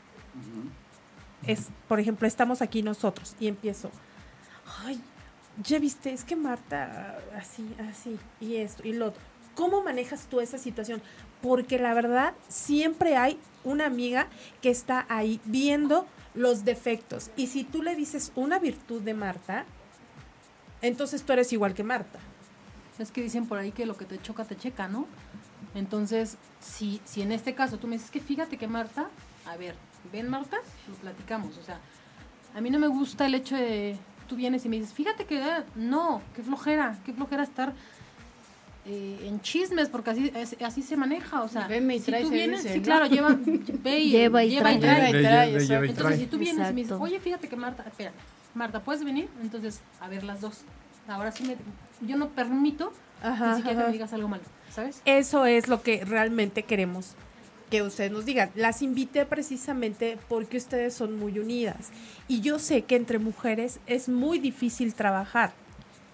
[1.47, 3.89] es, por ejemplo, estamos aquí nosotros y empiezo,
[4.83, 5.01] ay,
[5.63, 9.21] ya viste, es que Marta, así, así, y esto, y lo otro.
[9.55, 11.01] ¿Cómo manejas tú esa situación?
[11.41, 14.27] Porque la verdad, siempre hay una amiga
[14.61, 17.31] que está ahí viendo los defectos.
[17.37, 19.63] Y si tú le dices una virtud de Marta,
[20.81, 22.19] entonces tú eres igual que Marta.
[22.99, 25.07] Es que dicen por ahí que lo que te choca te checa, ¿no?
[25.75, 29.07] Entonces, si, si en este caso tú me dices que fíjate que Marta,
[29.45, 29.75] a ver,
[30.11, 30.57] ven Marta,
[30.89, 31.57] lo platicamos.
[31.57, 31.79] O sea,
[32.55, 35.37] a mí no me gusta el hecho de tú vienes y me dices, fíjate que
[35.39, 37.73] eh, no, qué flojera, qué flojera estar
[38.85, 41.41] eh, en chismes, porque así, es- así se maneja.
[41.43, 42.85] O sea, Veme y si trae, tú se vienes, dice, sí, ¿no?
[42.85, 43.35] claro, lleva,
[43.83, 44.73] ve y, Lleva y trae.
[44.73, 46.17] Lleva y trae, trae, lleva y Entonces, trae.
[46.17, 48.11] si tú vienes y me dices, oye, fíjate que Marta, espera,
[48.53, 49.27] Marta, ¿puedes venir?
[49.41, 50.61] Entonces, a ver las dos.
[51.07, 51.57] Ahora sí, me,
[52.07, 52.93] yo no permito
[53.27, 55.01] Ajá, ni siquiera que me digas algo malo, ¿sabes?
[55.05, 57.15] Eso es lo que realmente queremos
[57.69, 58.51] que ustedes nos digan.
[58.55, 61.89] Las invité precisamente porque ustedes son muy unidas.
[62.27, 65.51] Y yo sé que entre mujeres es muy difícil trabajar.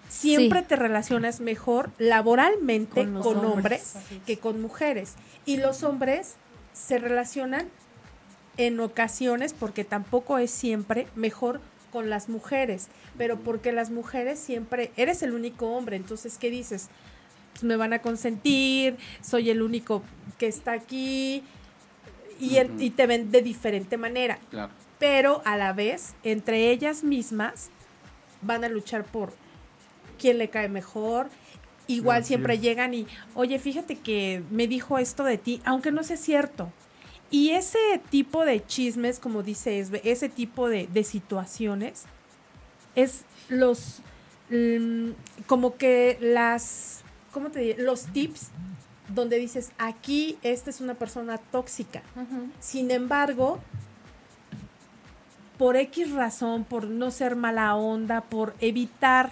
[0.08, 0.66] Siempre Sí.
[0.70, 3.96] te relacionas mejor laboralmente Con hombres, hombres.
[4.26, 5.16] que con mujeres.
[5.46, 6.36] Y los hombres
[6.74, 7.68] se relacionan
[8.58, 11.60] en ocasiones, porque tampoco es siempre, mejor
[11.92, 12.88] con las mujeres.
[13.18, 16.90] Pero porque las mujeres siempre, eres el único hombre, entonces, ¿qué dices?
[17.54, 20.02] Pues me van a consentir, soy el único
[20.40, 21.44] que está aquí,
[22.40, 24.40] y, el- y te ven de diferente manera.
[24.50, 24.72] Claro.
[24.98, 27.70] Pero a la vez, entre ellas mismas,
[28.42, 29.34] van a luchar por
[30.20, 31.30] quién le cae mejor.
[31.88, 36.18] Igual siempre llegan y, oye, fíjate que me dijo esto de ti, aunque no sea
[36.18, 36.72] cierto.
[37.32, 42.04] Y ese tipo de chismes, como dice Esbe, ese tipo de, de situaciones,
[42.96, 44.02] es los,
[44.50, 45.12] mm,
[45.48, 47.82] como que las, ¿cómo te diré?
[47.82, 48.50] Los tips
[49.08, 52.02] donde dices, aquí esta es una persona tóxica.
[52.60, 53.60] Sin embargo,
[55.58, 59.32] por X razón, por no ser mala onda, por evitar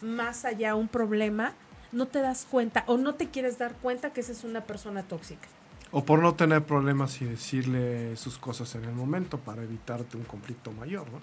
[0.00, 1.52] más allá un problema,
[1.92, 5.02] no te das cuenta o no te quieres dar cuenta que esa es una persona
[5.02, 5.48] tóxica.
[5.90, 10.24] O por no tener problemas y decirle sus cosas en el momento para evitarte un
[10.24, 11.20] conflicto mayor, ¿no?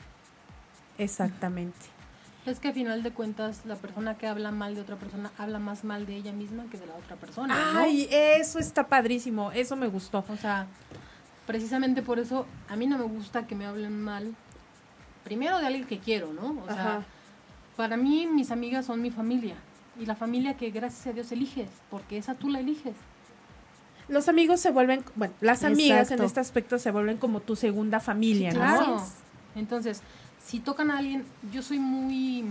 [0.97, 1.95] Exactamente.
[2.45, 5.57] Es que a final de cuentas, la persona que habla mal de otra persona habla
[5.57, 7.73] más mal de ella misma que de la otra persona.
[7.73, 7.79] ¿no?
[7.79, 10.23] Ay, eso está padrísimo, eso me gustó.
[10.29, 10.67] O sea,
[11.47, 14.35] precisamente por eso a mí no me gusta que me hablen mal.
[15.23, 16.61] Primero de alguien que quiero, ¿no?
[16.63, 17.03] O sea,
[17.75, 19.55] para mí mis amigas son mi familia.
[19.99, 22.95] Y la familia que gracias a Dios eliges, porque esa tú la eliges.
[24.07, 27.99] Los amigos se vuelven, bueno, las amigas en este aspecto se vuelven como tu segunda
[27.99, 28.63] familia, Sí, ¿no?
[28.63, 28.95] claro.
[28.97, 29.13] Así
[29.55, 30.01] Entonces,
[30.45, 32.43] si tocan a alguien, yo soy muy...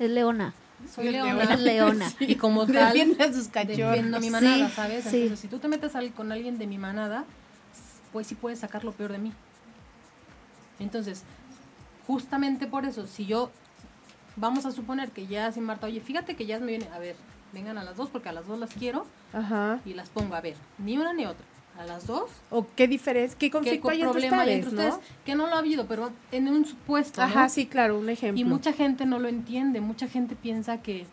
[0.00, 0.52] Es leona.
[0.92, 1.44] Soy leona.
[1.54, 2.12] Es leona.
[2.20, 3.78] Y como tal, Defiende a sus cachorros.
[3.78, 5.04] defiendo mi Sí, manada, ¿sabes?
[5.04, 5.16] sí.
[5.22, 7.24] Entonces, si tú te metes al- con alguien de mi manada,
[8.12, 9.32] pues sí puedes sacar lo peor de mí.
[10.80, 11.22] Entonces,
[12.08, 13.50] justamente por eso, si yo,
[14.36, 17.14] vamos a suponer que ya sin Marta, oye, fíjate que ya me viene, a ver,
[17.54, 19.80] vengan a las dos porque a las dos las quiero Ajá.
[19.84, 21.44] y las pongo, a ver, ni una ni otra.
[21.78, 24.94] A las dos, O qué diferencia, qué ¿qué conflicto co- hay entre hay ustedes.
[25.24, 27.26] Que no lo ha habido, pero en un supuesto, ¿no?
[27.26, 28.40] Ajá, sí, claro, un ejemplo.
[28.40, 31.04] Y mucha gente no lo entiende, mucha gente piensa que,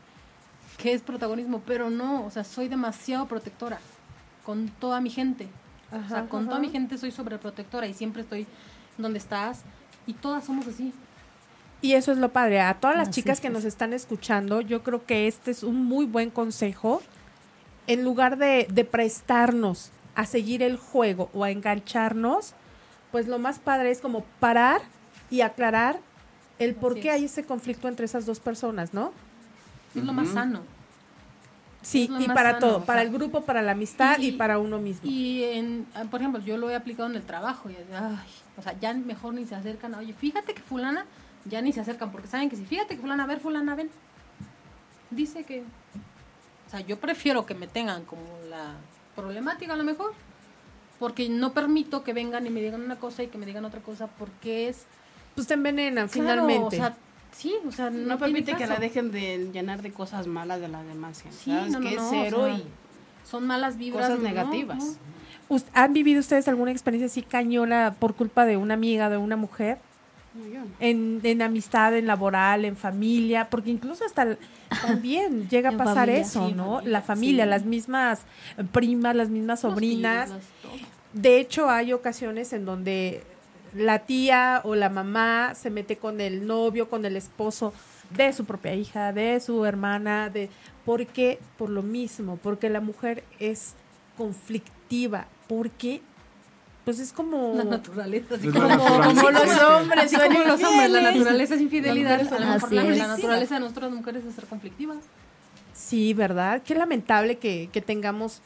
[0.77, 3.79] que es protagonismo, pero no, o sea, soy demasiado protectora
[4.45, 5.47] con toda mi gente.
[5.87, 8.45] o sea, Ajá, con toda mi gente soy sobreprotectora y siempre estoy
[8.99, 9.63] donde estás
[10.05, 10.93] y todas somos así.
[11.81, 12.61] Y eso es lo padre.
[12.61, 15.83] A todas las Así chicas que nos están escuchando, yo creo que este es un
[15.85, 17.01] muy buen consejo.
[17.87, 22.53] En lugar de, de prestarnos a seguir el juego o a engancharnos,
[23.11, 24.81] pues lo más padre es como parar
[25.31, 25.99] y aclarar
[26.59, 27.13] el por Así qué es.
[27.15, 29.11] hay ese conflicto entre esas dos personas, ¿no?
[29.95, 30.61] Es lo más sano.
[31.81, 34.31] Sí, y para sano, todo, o para sea, el grupo, para la amistad y, y-
[34.33, 35.09] para uno mismo.
[35.09, 37.71] Y, en, ah, por ejemplo, yo lo he aplicado en el trabajo.
[37.71, 38.17] Y, ay,
[38.57, 39.95] o sea, ya mejor ni se acercan.
[39.95, 41.07] Oye, fíjate que fulana,
[41.45, 43.89] ya ni se acercan porque saben que si fíjate que fulana, a ver, fulana, ven.
[45.09, 45.61] Dice que...
[46.67, 48.75] O sea, yo prefiero que me tengan como la
[49.15, 50.13] problemática a lo mejor.
[50.99, 53.81] Porque no permito que vengan y me digan una cosa y que me digan otra
[53.81, 54.85] cosa porque es...
[55.35, 56.67] pues te envenenan Claro, finalmente.
[56.77, 56.95] O sea,
[57.31, 60.61] sí, o sea, no, No tiene permite que la dejen de llenar de cosas malas
[60.61, 61.37] de las demás gente.
[61.37, 61.71] Sí, ¿sabes?
[61.71, 62.63] no, no, que es o cero sea, y
[63.25, 64.09] Son malas vibras.
[64.09, 64.97] cosas negativas.
[65.73, 69.79] ¿Han vivido ustedes alguna experiencia así cañona por culpa de una amiga, de una mujer?
[70.79, 74.37] En, en amistad, en laboral, en familia, porque incluso hasta
[74.81, 76.75] también llega a pasar familia, eso, sí, ¿no?
[76.75, 77.49] familia, la familia, sí.
[77.49, 78.19] las mismas
[78.71, 80.27] primas, las mismas sobrinas.
[80.29, 80.87] tíos, las- todo.
[81.13, 83.23] De hecho, hay ocasiones en donde
[83.75, 87.73] la tía o la mamá se mete con el novio, con el esposo
[88.15, 90.49] de su propia hija, de su hermana, de
[90.85, 91.39] ¿por qué?
[91.57, 93.73] Por lo mismo, porque la mujer es
[94.17, 96.01] conflictiva, porque
[96.85, 97.53] pues es como...
[97.55, 98.37] La naturaleza.
[98.37, 99.21] como, la como, naturaleza.
[99.21, 102.21] como los hombres, como los hombres, la naturaleza es infidelidad.
[102.21, 102.97] Las A lo mejor Así la, es.
[102.97, 104.97] la naturaleza de nosotras mujeres es ser conflictivas.
[105.73, 106.61] Sí, ¿verdad?
[106.63, 108.41] Qué lamentable que, que tengamos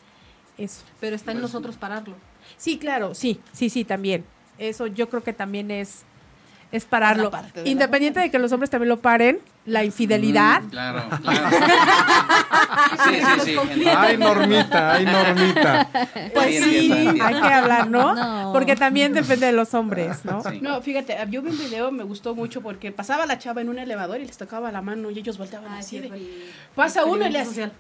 [0.58, 0.84] eso.
[1.00, 2.16] Pero está en nosotros pararlo.
[2.58, 4.26] Sí, claro, sí, sí, sí, también.
[4.58, 6.04] Eso yo creo que también es,
[6.72, 7.32] es pararlo.
[7.32, 10.62] La Independiente de que los hombres también lo paren, la infidelidad.
[10.62, 11.50] Mm, claro, claro.
[13.06, 13.86] sí, sí, sí.
[13.88, 15.90] Ay, Normita, ay, Normita.
[16.34, 18.14] Pues Sí, hay que hablar, ¿no?
[18.14, 18.54] No.
[18.54, 20.42] Porque también depende de los hombres, ¿no?
[20.44, 20.60] Sí.
[20.62, 23.80] No, fíjate, yo vi un video, me gustó mucho porque pasaba la chava en un
[23.80, 27.40] elevador y les tocaba la mano y ellos volteaban así de, pasa uno y le
[27.40, 27.72] hace, social.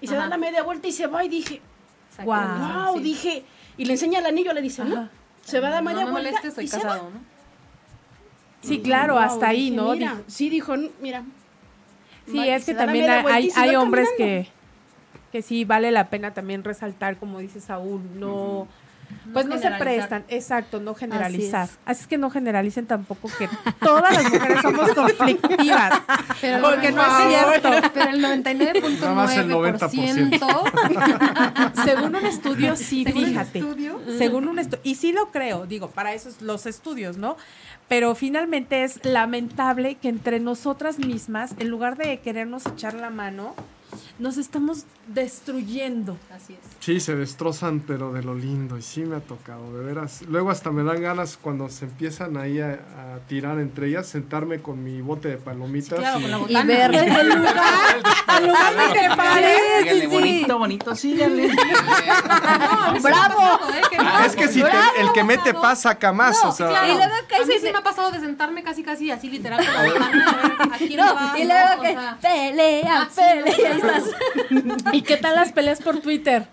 [0.00, 1.60] y se da la media vuelta y se va y dije,
[2.22, 2.92] Guau.
[2.92, 3.44] wow, dije,
[3.76, 4.90] y le enseña el anillo, le dice, Ajá.
[4.90, 5.08] no,
[5.44, 6.82] se va a dar No media me vuelta molestes, soy y se va.
[6.82, 7.35] casado, ¿no?
[8.62, 9.92] Sí, claro, Wow, hasta ahí, dije, ¿no?
[9.92, 11.22] mira, sí, dijo, "N- mira.
[12.26, 14.48] Sí, Va- es que también hay, hay, hombres que,
[15.30, 18.66] que sí vale la pena también resaltar, como dice Saúl, no,
[19.32, 21.68] pues no se prestan, exacto, no generalizar.
[21.68, 21.78] es.
[21.84, 23.48] Así es que no generalicen tampoco que
[23.80, 26.00] todas las mujeres somos conflictivas,
[26.40, 27.70] Pero porque no no, es cierto.
[27.94, 30.64] Pero el Nada más el 99.9%
[31.84, 33.58] Según un estudio, sí, según fíjate.
[33.60, 37.36] estudio, Según un estudio, y sí lo creo, digo, para eso es los estudios, ¿no?
[37.88, 43.54] Pero finalmente es lamentable que entre nosotras mismas, en lugar de querernos echar la mano,
[44.18, 46.16] nos estamos destruyendo.
[46.34, 46.58] Así es.
[46.80, 48.78] Sí, se destrozan, pero de lo lindo.
[48.78, 50.22] Y sí me ha tocado, de veras.
[50.28, 54.60] Luego hasta me dan ganas cuando se empiezan ahí a, a tirar entre ellas, sentarme
[54.62, 55.98] con mi bote de palomitas.
[55.98, 56.94] Claro, y- con la Y ver.
[56.96, 57.56] En lugar,
[58.38, 60.06] en lugar que pares, Síganle, sí, sí.
[60.06, 61.48] bonito, bonito, síganle.
[63.02, 63.60] ¡Bravo!
[63.72, 63.80] ¿eh?
[63.90, 65.62] Que Ah, es que si te- el que mete pasado.
[65.62, 66.38] paz saca más.
[66.42, 66.92] No, o sea, claro.
[66.92, 69.64] Y luego que a mí sí me ha pasado de sentarme casi casi así literal
[69.64, 71.48] con la botana, a ver a quién No, va, y ¿no?
[71.54, 74.04] luego O que sea, pelea, ah, sí, pelea, no, y ahí estás.
[74.92, 76.48] ¿Y qué tal las peleas por Twitter?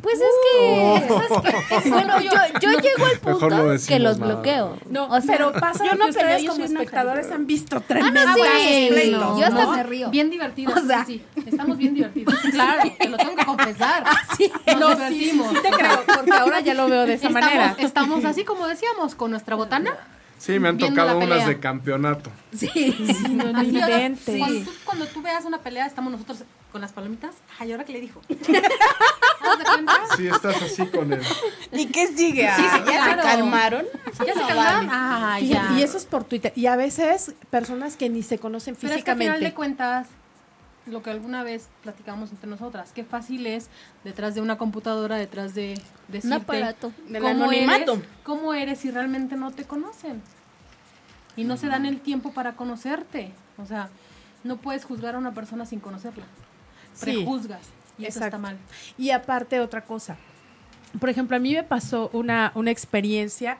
[0.00, 0.22] Pues es
[0.58, 1.90] que, ¿sabes qué?
[1.90, 4.34] bueno, yo, yo llego al punto decimos que los nada.
[4.34, 4.76] bloqueo.
[4.90, 7.82] No, o sea, pero pasa yo que no ustedes peleo, como espectadores han visto Ah,
[7.86, 9.72] tremendos no, sí, pleitos, no, yo hasta ¿no?
[9.76, 10.10] me río.
[10.10, 10.76] Bien divertidos.
[10.76, 11.42] O sea- sí, sí.
[11.46, 12.34] Estamos bien divertidos.
[12.50, 14.04] Claro, te lo tengo que confesar.
[14.36, 15.48] Sí, Nos No, sí, sí, divertimos.
[15.50, 17.76] sí te creo, porque ahora ya lo veo de esa Estamos, manera.
[17.78, 19.96] estamos así como decíamos, con nuestra botana.
[20.42, 22.30] Sí, me han tocado unas de campeonato.
[22.52, 22.68] sí.
[22.68, 24.38] Sí, no, no inventes.
[24.38, 27.34] Cuando, tú, cuando tú veas una pelea, estamos nosotros con las palomitas.
[27.58, 28.20] Ay, ¿ahora qué le dijo?
[28.28, 29.92] ¿Haz de cuenta?
[30.16, 31.20] Sí, estás así con él.
[31.72, 32.48] ¿Y qué sigue?
[32.56, 33.22] Sí, sí, Ah, ¿Ya claro.
[33.22, 33.86] se calmaron?
[34.26, 34.88] ¿Ya se No, calmaron?
[34.90, 35.72] Ah, ya.
[35.76, 36.52] y eso es por Twitter.
[36.56, 39.44] Y a veces personas que ni se conocen Pero es que al final físicamente.
[39.50, 40.06] de cuentas,
[40.86, 43.68] lo que alguna vez platicamos entre nosotras, qué fácil es
[44.04, 45.74] detrás de una computadora, detrás de
[46.08, 46.92] Un decirte aparato.
[47.08, 47.92] Del cómo anonimato.
[47.94, 50.20] eres, cómo eres si realmente no te conocen.
[51.36, 53.30] Y no se dan el tiempo para conocerte.
[53.58, 53.88] O sea,
[54.44, 56.24] no puedes juzgar a una persona sin conocerla.
[56.94, 57.62] Sí, Prejuzgas.
[57.96, 58.56] Y eso está mal.
[58.98, 60.16] Y aparte otra cosa.
[61.00, 63.56] Por ejemplo, a mí me pasó una, una experiencia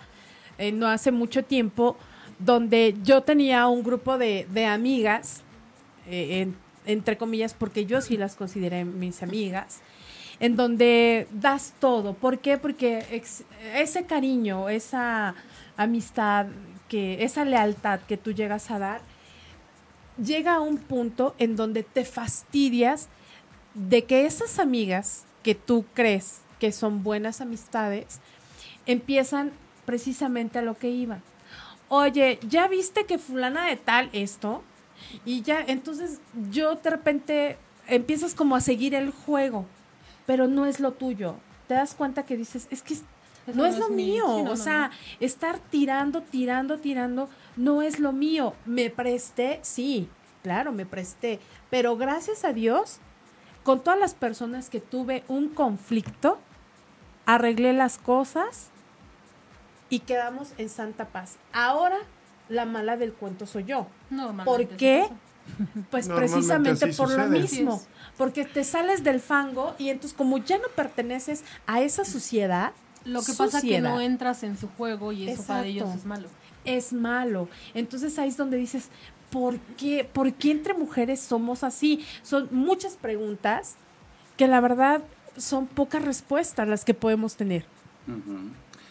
[0.58, 1.96] eh, no hace mucho tiempo
[2.38, 5.40] donde yo tenía un grupo de, de amigas,
[6.06, 9.80] eh, en- entre comillas, porque yo sí las consideré mis amigas,
[10.40, 12.14] en donde das todo.
[12.14, 12.58] ¿Por qué?
[12.58, 13.22] Porque
[13.74, 15.34] ese cariño, esa
[15.76, 16.46] amistad,
[16.88, 19.00] que, esa lealtad que tú llegas a dar,
[20.22, 23.08] llega a un punto en donde te fastidias
[23.74, 28.20] de que esas amigas que tú crees que son buenas amistades
[28.86, 29.52] empiezan
[29.84, 31.22] precisamente a lo que iban.
[31.88, 34.62] Oye, ¿ya viste que fulana de tal esto?
[35.24, 36.20] Y ya, entonces
[36.50, 39.66] yo de repente empiezas como a seguir el juego,
[40.26, 41.36] pero no es lo tuyo.
[41.68, 42.96] Te das cuenta que dices, es que
[43.52, 44.24] no, es lo mío.
[44.26, 48.54] sí, no, o no, sea, estar tirando, tirando, tirando, no es lo mío.
[48.66, 50.08] Me presté, sí,
[50.42, 51.40] claro, me presté.
[51.70, 52.98] Pero gracias a Dios,
[53.64, 56.38] con todas las personas que tuve un conflicto,
[57.26, 58.68] arreglé las cosas
[59.88, 61.36] y quedamos en santa paz.
[61.52, 61.98] Ahora,
[62.48, 63.86] la mala del cuento soy yo.
[64.44, 65.08] ¿Por qué?
[65.90, 67.82] Pues precisamente por lo mismo.
[68.16, 72.72] Porque te sales del fango y entonces como ya no perteneces a esa suciedad,
[73.04, 76.04] Lo que pasa es que no entras en su juego y eso para ellos es
[76.04, 76.28] malo.
[76.64, 77.48] es malo.
[77.74, 78.88] Entonces ahí es donde dices,
[79.30, 80.08] ¿por qué?
[80.10, 82.06] ¿Por qué entre mujeres somos así?
[82.22, 83.74] Son muchas preguntas
[84.36, 85.02] que la verdad
[85.36, 87.64] son pocas respuestas las que podemos tener.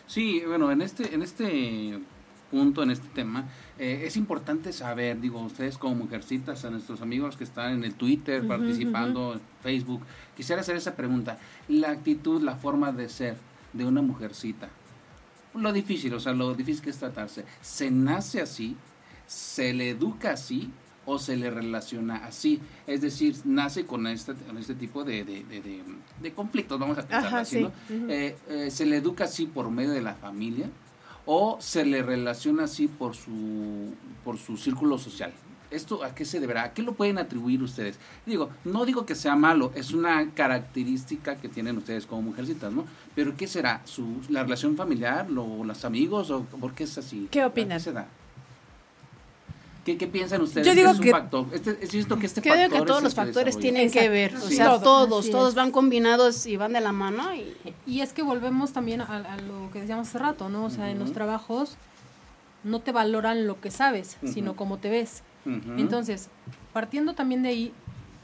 [0.07, 1.99] Sí, bueno, en este, en este
[2.51, 3.45] punto, en este tema,
[3.79, 7.95] eh, es importante saber, digo, ustedes como mujercitas, a nuestros amigos que están en el
[7.95, 10.01] Twitter participando, en Facebook,
[10.37, 11.39] quisiera hacer esa pregunta.
[11.69, 13.37] La actitud, la forma de ser
[13.73, 14.69] de una mujercita.
[15.55, 17.45] Lo difícil, o sea, lo difícil que es tratarse.
[17.61, 18.75] ¿Se nace así?
[19.27, 20.69] ¿Se le educa así?
[21.03, 22.59] o se le relaciona así.
[22.85, 25.43] Es decir, nace con este, con este tipo de, de,
[26.21, 27.63] de- conflictos, vamos a pensar así, sí.
[27.63, 27.71] ¿no?
[28.07, 30.67] Eh, eh, se le educa así por medio de la familia
[31.25, 35.31] o se le relaciona así por su, por su círculo social.
[35.69, 36.63] ¿Esto a qué se deberá?
[36.63, 37.97] ¿A qué lo pueden atribuir ustedes?
[38.25, 42.85] Digo, no digo que sea malo, es una característica que tienen ustedes como mujercitas, ¿no?
[43.15, 43.81] Pero ¿qué será?
[43.85, 45.29] ¿Su, ¿La relación familiar?
[45.29, 46.29] ¿Lo, ¿Los amigos?
[46.29, 47.29] ¿O por qué es así?
[47.31, 47.79] ¿Qué ¿A opinan?
[47.79, 48.07] se da?
[49.85, 50.67] ¿Qué, qué piensan ustedes?
[50.67, 51.45] Yo digo ¿Qué es un que- factor?
[51.53, 54.35] Este, es cierto que este Creo factor que todos es los factores tienen que ver,
[54.35, 54.55] o Sí.
[54.57, 54.79] sea, Todo.
[55.07, 55.55] todos, Así todos es.
[55.55, 57.55] van combinados y van de la mano y
[57.87, 60.65] Y es que volvemos también a, a lo que decíamos hace rato, ¿no?
[60.65, 61.77] O sea, en los trabajos
[62.63, 65.23] no te valoran lo que sabes, sino cómo te ves.
[65.45, 66.29] Entonces,
[66.73, 67.73] partiendo también de ahí,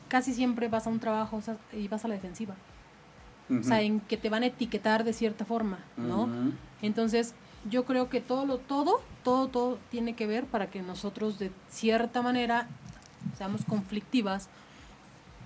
[0.10, 2.54] casi siempre vas a un trabajo o sea, y vas a la defensiva.
[3.50, 6.30] O sea, en que te van a etiquetar de cierta forma, ¿no?
[6.84, 7.34] Entonces,
[7.70, 11.52] yo creo que todo lo todo, todo todo tiene que ver para que nosotros de
[11.70, 12.68] cierta manera
[13.38, 14.50] seamos conflictivas,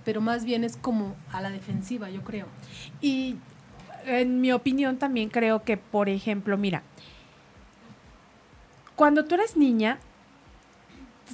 [0.04, 2.46] pero más bien es como a la defensiva, yo creo.
[3.00, 3.36] Y
[4.04, 6.82] en mi opinión también creo que, por ejemplo, mira,
[8.96, 9.98] cuando tú eres niña,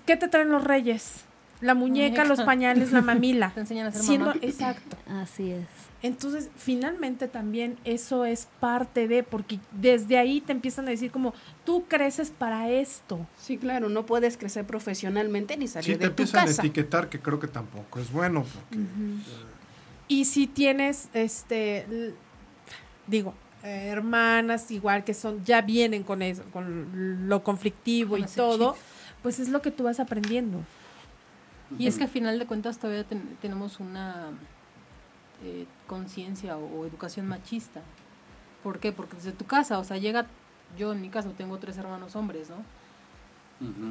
[0.06, 1.24] ¿qué te traen los reyes?
[1.60, 2.24] La muñeca, Muñeca.
[2.24, 3.50] los pañales, la mamila.
[3.54, 4.38] Te enseñan a ser Siendo, mamá.
[4.42, 4.96] exacto.
[5.08, 5.66] Así es.
[6.02, 11.34] Entonces, finalmente también eso es parte de, porque desde ahí te empiezan a decir como,
[11.64, 13.26] tú creces para esto.
[13.36, 16.62] sí, claro, no puedes crecer profesionalmente ni salir Sí, te de tu empiezan a casa.
[16.62, 18.84] etiquetar, que creo que tampoco es bueno, porque
[20.06, 22.14] Y si tienes, este,
[23.08, 28.24] digo, eh, hermanas igual que son, ya vienen con eso, con lo conflictivo Con y
[28.26, 28.82] todo, chip.
[29.22, 30.60] pues es lo que tú vas aprendiendo.
[31.78, 34.26] Y es que al final de cuentas todavía ten- tenemos una
[35.44, 37.82] eh, conciencia o, o educación machista.
[38.62, 38.92] ¿Por qué?
[38.92, 40.26] Porque desde tu casa, o sea, llega,
[40.78, 42.56] yo en mi caso tengo tres hermanos hombres, ¿no?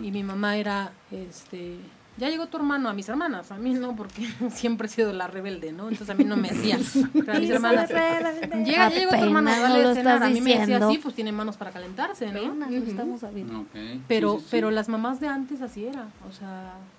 [0.04, 1.78] Y mi mamá era, este,
[2.18, 5.28] ya llegó tu hermano, a mis hermanas, a mí no, porque siempre he sido la
[5.28, 5.84] rebelde, ¿no?
[5.90, 6.50] Entonces a mí no me.
[6.50, 10.16] Pero a mis hermanas, llega, ya llegó tu hermano, dale lo de cenar.
[10.16, 12.44] estás A mí me decía así, pues tiene manos para calentarse, ¿no?
[12.54, 12.74] Ujú.
[12.88, 13.60] estamos sabiendo.
[13.62, 13.68] Ok.
[13.74, 14.48] Sí, Pero, sí, sí.
[14.52, 16.97] pero las mamás de antes así era, o sea, sí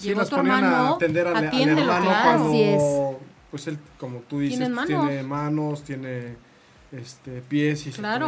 [0.00, 2.22] llegó las tu ponían a hermano, atender al, al hermano claro.
[2.24, 2.82] cuando, Así es.
[3.50, 4.86] pues él, como tú dices, manos.
[4.86, 6.36] tiene manos, tiene
[6.92, 8.26] este pies y se Claro.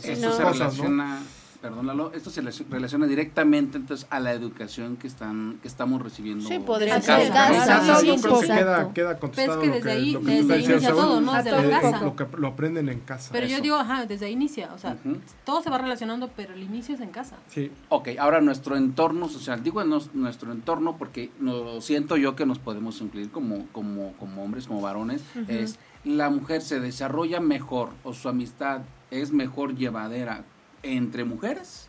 [0.00, 1.16] ponen a se cosas, ¿no?
[1.60, 6.00] Perdón Lalo, esto se relaciona- relaciona directamente entonces a la educación que están que estamos
[6.00, 6.48] recibiendo.
[6.48, 7.30] Sí, podría ser.
[7.30, 10.90] casa, que queda, queda contestado que lo desde que, ahí- lo que desde ahí inicia
[10.90, 11.32] todo, ¿no?
[11.34, 12.00] Desde eh, la lo- casa.
[12.04, 13.28] Lo, que lo aprenden en casa.
[13.32, 13.56] Pero Eso.
[13.56, 14.96] yo digo, ajá, desde ahí inicia, o sea,
[15.44, 17.36] todo se va relacionando, pero el inicio es en casa.
[17.48, 22.58] Sí, Ok, ahora nuestro entorno social, digo nuestro entorno porque no, siento yo que nos
[22.58, 28.14] podemos incluir como, como, como hombres, como varones, es la mujer se desarrolla mejor o
[28.14, 30.44] su amistad es mejor llevadera
[30.82, 31.86] entre mujeres,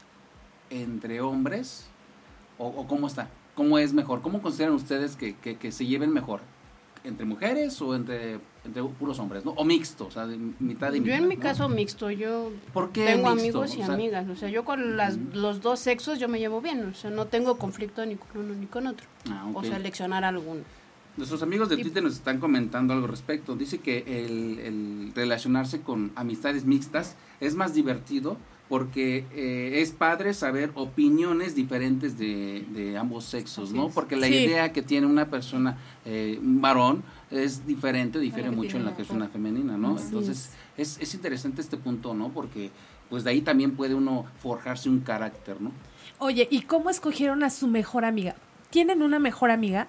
[0.70, 1.88] entre hombres,
[2.58, 6.12] o, o cómo está, cómo es mejor, cómo consideran ustedes que, que, que se lleven
[6.12, 6.42] mejor,
[7.04, 9.52] entre mujeres o entre, entre puros hombres, ¿no?
[9.52, 11.42] O mixto, o sea, de mitad y Yo en mi ¿no?
[11.42, 13.42] caso mixto, yo ¿Por qué tengo mixto?
[13.64, 16.38] amigos y O sea, amigas, o sea, yo con las, los dos sexos yo me
[16.38, 19.60] llevo bien, o sea, no tengo conflicto ni con uno ni con otro, ah, o
[19.60, 19.66] ok.
[19.66, 20.62] seleccionar alguno.
[21.18, 23.56] Nuestros amigos de Twitter nos están comentando algo al respecto.
[23.56, 28.38] Dice que el, el relacionarse con amistades mixtas es más divertido
[28.72, 33.90] porque eh, es padre saber opiniones diferentes de, de ambos sexos, Así ¿no?
[33.90, 33.94] es.
[33.94, 34.34] Porque la Sí.
[34.36, 38.96] idea que tiene una persona, eh, un varón, es diferente, difiere mucho en la una
[38.96, 39.96] que es una femenina, ¿no?
[39.96, 40.98] Así Entonces, es.
[41.02, 42.30] Es, interesante este punto, ¿no?
[42.30, 42.72] Porque
[43.10, 45.74] pues de ahí también puede uno forjarse un carácter, ¿no?
[46.20, 48.36] Oye, ¿y cómo escogieron a su mejor amiga?
[48.70, 49.88] ¿Tienen una mejor amiga?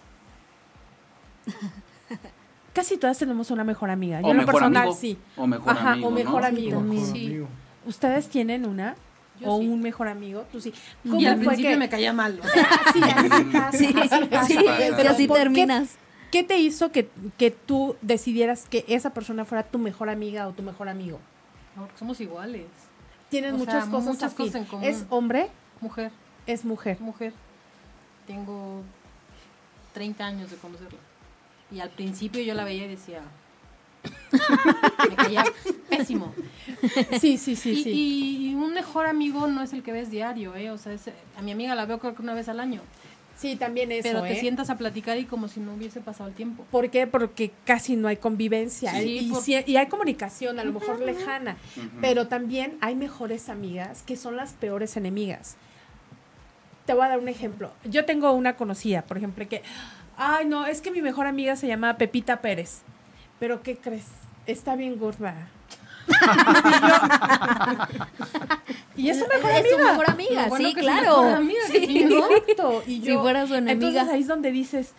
[2.74, 4.20] Casi todas tenemos una mejor amiga.
[4.22, 4.96] Yo O en lo mejor personal amigo.
[4.96, 5.16] sí.
[5.36, 6.84] O mejor Ajá, amigo, o mejor amigo.
[7.12, 7.44] Sí.
[7.86, 8.94] ¿Ustedes tienen una?
[9.40, 9.68] Yo ¿O sí.
[9.68, 10.44] un mejor amigo?
[10.52, 10.72] Tú sí.
[11.04, 12.38] Y al fue principio que- me caía mal.
[12.40, 14.46] o sea, Sí, pasa, Sí, pasa.
[14.46, 15.02] sí, pasa.
[15.02, 15.96] y así ¿Por qué- terminas.
[16.30, 20.52] ¿Qué te hizo que, que tú decidieras que esa persona fuera tu mejor amiga o
[20.52, 21.18] tu mejor amigo?
[21.76, 22.66] no, porque somos iguales.
[23.30, 24.84] Tienen O muchas sea, cosas muchas cosas en común.
[24.84, 25.48] ¿Es hombre?
[25.80, 26.10] Mujer,
[26.46, 27.00] Es mujer.
[27.00, 27.32] mujer.
[28.26, 28.82] Tengo
[29.94, 30.98] 30 años de conocerla.
[31.70, 33.22] Y al principio yo la veía y decía.
[35.08, 35.44] Me caía
[35.88, 36.34] pésimo.
[37.20, 37.90] Sí, sí, sí, y, sí.
[38.50, 40.70] y un mejor amigo no es el que ves diario, ¿eh?
[40.70, 42.80] O sea, es- a mi amiga la veo creo que una vez al año.
[43.36, 44.40] Sí, también eso, pero te ¿eh?
[44.40, 46.64] sientas a platicar y como si no hubiese pasado el tiempo.
[46.70, 47.06] ¿Por qué?
[47.06, 51.00] Porque casi no hay convivencia Sí, y, por- sí- y hay comunicación, a lo mejor
[51.00, 51.56] lejana,
[52.00, 55.56] pero también hay mejores amigas que son las peores enemigas.
[56.86, 57.70] Te voy a dar un ejemplo.
[57.84, 59.62] Yo tengo una conocida, por ejemplo, que,
[60.16, 62.82] ay, no, es que mi mejor amiga se llama Pepita Pérez.
[63.42, 64.06] Pero ¿qué crees?
[64.46, 65.48] Está bien gorda.
[68.96, 69.90] Y es su mejor es su amiga.
[69.90, 71.22] mejor amiga, bueno sí, claro.
[71.22, 71.78] mejor amiga, Sí.
[71.78, 71.98] Y
[72.84, 73.88] Si yo, fuera su enemiga.
[73.88, 74.92] Entonces ahí es donde dices,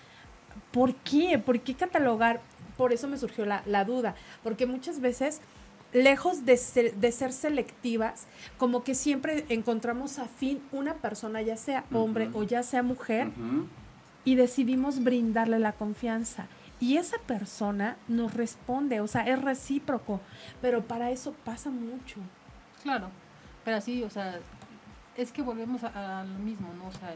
[0.71, 1.39] ¿por qué?
[1.39, 2.41] ¿Por qué catalogar?
[2.75, 4.13] Por eso me surgió la, la duda.
[4.43, 5.39] Porque muchas veces,
[5.93, 8.25] lejos de ser, de ser selectivas,
[8.57, 13.29] como que siempre encontramos afín una persona, ya sea hombre o ya sea mujer,
[14.25, 16.47] y decidimos brindarle la confianza.
[16.79, 20.19] Y esa persona nos responde, o sea, es recíproco.
[20.61, 22.17] Pero para eso pasa mucho.
[22.81, 23.09] Claro,
[23.63, 24.39] pero así, o sea,
[25.15, 26.87] es que volvemos a, a lo mismo, ¿no?
[26.87, 27.15] O sea,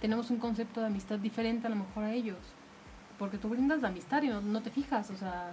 [0.00, 2.38] tenemos un concepto de amistad diferente a lo mejor a ellos.
[3.18, 5.52] Porque tú brindas la amistad y no, no te fijas, o sea,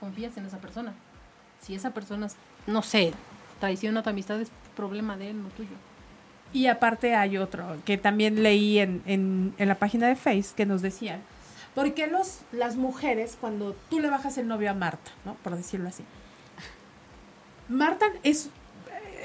[0.00, 0.94] confías en esa persona.
[1.60, 2.28] Si esa persona,
[2.66, 3.12] no sé,
[3.60, 5.76] traiciona tu amistad, es problema de él, no tuyo.
[6.52, 10.66] Y aparte hay otro que también leí en, en, en la página de Face que
[10.66, 11.20] nos decían,
[11.74, 15.34] ¿por qué los, las mujeres cuando tú le bajas el novio a Marta, ¿no?
[15.34, 16.04] por decirlo así?
[17.68, 18.50] Marta es,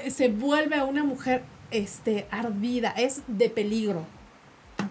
[0.04, 4.04] eh, se vuelve una mujer este, ardida, es de peligro.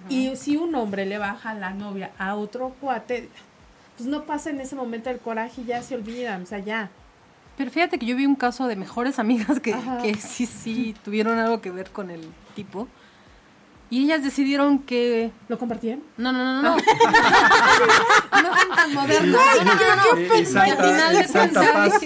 [0.09, 3.29] Y si un hombre le baja la novia a otro cuate,
[3.97, 6.89] pues no pasa en ese momento el coraje y ya se olvidan, o sea, ya.
[7.57, 10.01] Pero fíjate que yo vi un caso de mejores amigas que, Ajá.
[10.01, 12.21] que sí, sí, tuvieron algo que ver con el
[12.55, 12.87] tipo.
[13.89, 15.31] Y ellas decidieron que...
[15.47, 16.03] ¿Lo compartían?
[16.17, 16.75] No, no, no, no.
[16.75, 16.77] no
[18.59, 19.41] son tan modernas.
[19.63, 20.45] No, no, no, no.
[20.45, 21.23] Santa- al final de
[21.73, 22.03] Paz.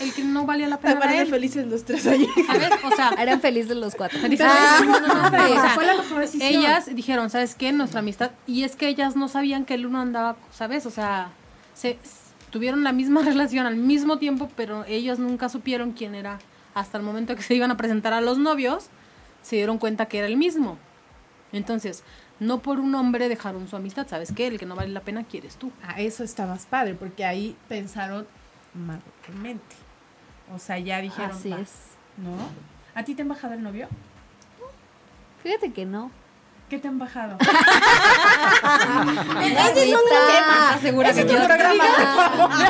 [0.00, 1.28] el que no valía la pena Me era parece él.
[1.28, 2.28] felices los tres allí.
[2.46, 2.70] ¿Sabes?
[2.84, 4.18] O sea, Eran felices los cuatro.
[4.22, 6.50] Ah, no, no, no, pero, o sea, fue la mejor decisión.
[6.60, 7.72] ellas dijeron, ¿sabes qué?
[7.72, 8.32] Nuestra amistad.
[8.46, 10.84] Y es que ellas no sabían que el uno andaba, ¿sabes?
[10.84, 11.30] O sea,
[11.72, 11.98] se,
[12.50, 16.38] tuvieron la misma relación al mismo tiempo, pero ellos nunca supieron quién era.
[16.74, 18.88] Hasta el momento que se iban a presentar a los novios,
[19.42, 20.76] se dieron cuenta que era el mismo.
[21.54, 22.02] Entonces,
[22.40, 24.48] no por un hombre dejaron su amistad, ¿sabes qué?
[24.48, 25.70] El que no vale la pena quieres tú.
[25.82, 28.26] Ah, eso está más padre, porque ahí pensaron
[28.74, 29.76] maduramente.
[30.52, 31.70] O sea, ya dijeron, Así es.
[32.16, 32.36] ¿no?
[32.94, 33.88] ¿A ti te han bajado el novio?
[35.42, 36.10] Fíjate que no.
[36.74, 37.36] ¿Qué te han bajado?
[39.40, 40.64] Ese es otro tema.
[40.64, 41.84] ¿Estás segura Ese que es que programa.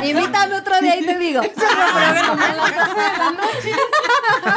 [0.03, 1.41] Invítame otro día y te digo.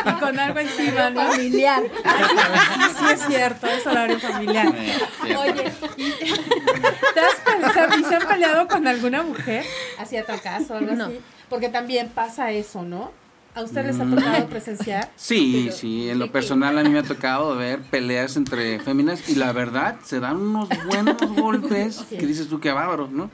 [0.05, 1.31] y con algo encima, ¿no?
[1.31, 1.83] Familiar.
[1.83, 1.89] Sí,
[2.99, 4.67] sí es cierto, es horario familiar.
[4.69, 6.13] Oye, ¿y
[7.15, 9.65] ¿te has pensado y se han peleado con alguna mujer?
[9.99, 11.07] ¿Hacia tu caso o algo No.
[11.07, 11.21] así?
[11.49, 13.13] Porque también pasa eso, ¿no?
[13.59, 14.15] ¿A ustedes les ha Mm.
[14.15, 15.11] tocado presenciar?
[15.17, 19.35] Sí, sí, en lo personal a mí me ha tocado ver peleas entre féminas y
[19.35, 23.31] la verdad se dan unos buenos golpes que dices tú qué bárbaro, ¿no?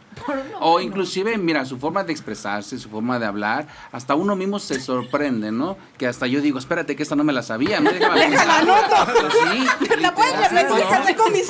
[0.61, 4.81] O inclusive, mira, su forma de expresarse, su forma de hablar, hasta uno mismo se
[4.81, 5.77] sorprende, ¿no?
[5.99, 7.91] Que hasta yo digo, espérate que esta no me la sabía, ¿no?
[7.91, 9.15] Déjame apuntar.
[9.33, 9.67] Sí,
[10.01, 11.47] La puedes con mis.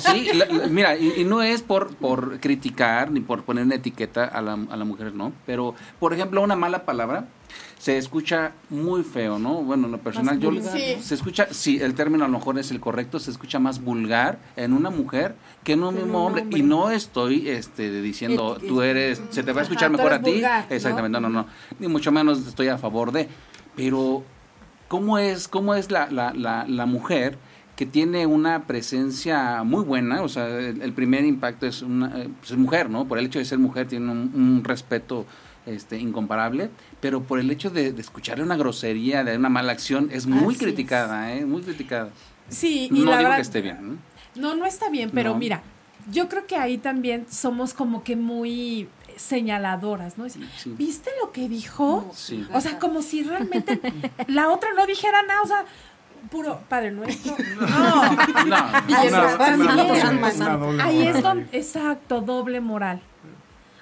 [0.00, 3.74] Sí, la- la- mira, y, y no es por, por criticar ni por poner una
[3.74, 5.32] etiqueta a la, a la mujer, ¿no?
[5.46, 7.26] Pero, por ejemplo, una mala palabra
[7.78, 9.62] se escucha muy feo, ¿no?
[9.62, 10.96] Bueno, en lo personal, yo Sí.
[11.00, 14.38] se escucha, sí, el término a lo mejor es el correcto, se escucha más vulgar
[14.56, 15.34] en una mujer
[15.64, 16.42] que en un Que mismo hombre.
[16.42, 16.58] hombre.
[16.58, 20.42] Y no estoy este, diciendo, tú eres, se te va a escuchar mejor a ti.
[20.70, 21.46] Exactamente, no, no, no,
[21.78, 23.28] ni mucho menos estoy a favor de.
[23.76, 24.24] Pero,
[24.88, 27.38] ¿cómo es, cómo es la, la, la, la mujer?
[27.78, 32.28] Que tiene una presencia muy buena, o sea, el, el primer impacto es una eh,
[32.40, 33.06] pues, es mujer, ¿no?
[33.06, 35.26] Por el hecho de ser mujer tiene un, un respeto
[35.64, 36.70] este, incomparable,
[37.00, 40.56] pero por el hecho de, de escucharle una grosería, de una mala acción, es muy
[40.56, 41.46] Así criticada, ¿eh?
[41.46, 42.10] Muy criticada.
[42.48, 43.98] Sí, y no la digo verdad, que esté bien, ¿no?
[44.34, 45.38] No, no está bien, pero No.
[45.38, 45.62] mira,
[46.10, 50.24] yo creo que ahí también somos como que muy señaladoras, ¿no?
[50.24, 50.74] Es, Sí.
[50.76, 52.10] ¿Viste lo que dijo?
[52.14, 52.44] Sí.
[52.52, 53.80] O sea, como si realmente
[54.26, 55.64] la otra no dijera nada, o sea,
[56.28, 57.34] puro Padre Nuestro.
[57.60, 58.12] No.
[58.46, 63.00] No, Y Ahí es donde, exacto, doble moral.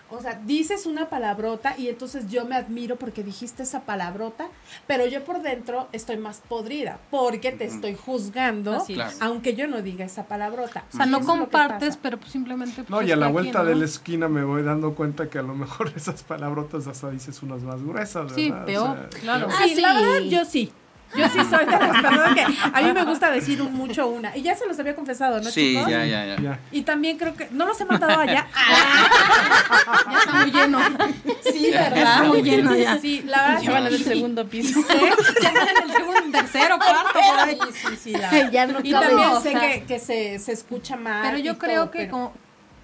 [0.09, 4.47] O sea, dices una palabrota y entonces yo me admiro porque dijiste esa palabrota,
[4.87, 8.99] pero yo por dentro estoy más podrida porque te estoy juzgando, Así es.
[8.99, 9.17] Claro.
[9.21, 10.85] aunque yo no diga esa palabrota.
[10.93, 12.77] O sea, Y no compartes, pero pues simplemente...
[12.85, 15.41] pues, No, y es a la vuelta de la esquina me voy dando cuenta que
[15.41, 18.63] a lo mejor esas palabrotas hasta dices unas más gruesas, Sí, ¿verdad?
[18.63, 19.49] O peor, sea, claro.
[19.51, 20.05] Ah, Sí, la sí.
[20.05, 20.73] verdad, yo sí.
[21.15, 24.37] Yo sí soy de las personas que a mí me gusta decir un mucho una.
[24.37, 25.89] Y ya se los había confesado, ¿no, Sí, chicos?
[25.89, 26.37] ya, ya, ya.
[26.41, 26.59] ya.
[26.73, 27.49] Y también creo que.
[27.53, 28.47] ¿No los he mandado allá?
[30.11, 30.79] Ya está muy lleno.
[31.53, 31.97] sí, ¿verdad?
[31.99, 32.99] Está muy lleno ya.
[32.99, 33.63] Sí, la verdad.
[33.63, 33.89] Ya van sí.
[33.95, 34.81] en el segundo piso.
[34.89, 37.59] Ya están en el segundo, tercero, cuarto, por ahí.
[37.73, 38.51] Sí, sí, sí, la verdad.
[38.53, 39.07] Ya no Y cabe.
[39.09, 41.23] también o sé sea, que, que se, se escucha mal.
[41.23, 42.33] Pero yo creo todo, que, pero- como,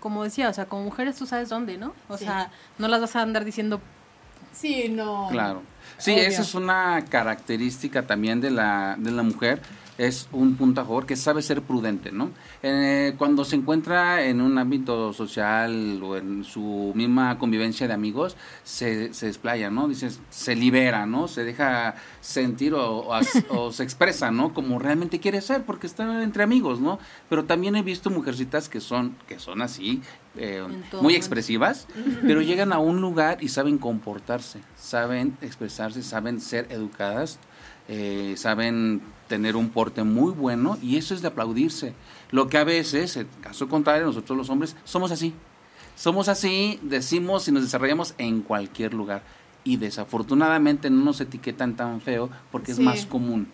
[0.01, 1.95] como decía, o sea, como mujeres tú sabes dónde, ¿no?
[2.09, 2.25] O Sí.
[2.25, 3.81] sea, no las vas a andar diciendo
[4.53, 5.29] Sí, no.
[5.31, 5.63] Claro.
[5.99, 6.23] Sí, Obvio.
[6.23, 9.63] esa es una característica también de la, de la mujer,
[9.99, 12.31] es un punto a favor que sabe ser prudente, ¿no?
[12.63, 18.37] Eh, cuando se encuentra en un ámbito social o en su misma convivencia de amigos,
[18.65, 19.89] se, se desplaya, ¿no?
[19.89, 21.29] Dices, se libera, ¿no?
[21.29, 23.07] Se deja sentir o,
[23.51, 24.55] o se expresa, ¿no?
[24.55, 26.99] Como realmente quiere ser, porque está entre amigos, ¿no?
[27.29, 30.03] Pero también he visto mujercitas que son, que son así,
[30.37, 30.63] eh,
[31.01, 31.87] muy expresivas,
[32.23, 37.39] pero llegan a un lugar y saben comportarse, saben expresarse, saben ser educadas,
[37.89, 41.95] eh, saben tener un porte muy bueno y eso es de aplaudirse.
[42.31, 45.35] Lo que a veces, en caso contrario, nosotros los hombres somos así.
[45.97, 49.23] Somos así, decimos y nos desarrollamos en cualquier lugar.
[49.65, 52.81] Y desafortunadamente no nos etiquetan tan feo porque Sí.
[52.81, 53.49] es más común.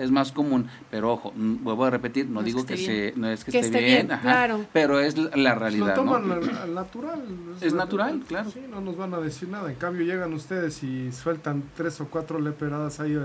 [0.00, 3.12] Es más común, pero ojo, mm, vuelvo a repetir, no, No es digo que se,
[3.16, 4.64] no es que, Que esté, esté bien, bien, ajá, claro.
[4.72, 5.94] pero es la, la Lo realidad.
[5.94, 6.34] toman ¿no?
[6.34, 7.22] al- al natural.
[7.60, 8.50] Es natural, claro.
[8.50, 9.70] Sí, no nos van a decir nada.
[9.70, 13.18] En cambio, llegan ustedes y sueltan tres o cuatro leperadas ahí.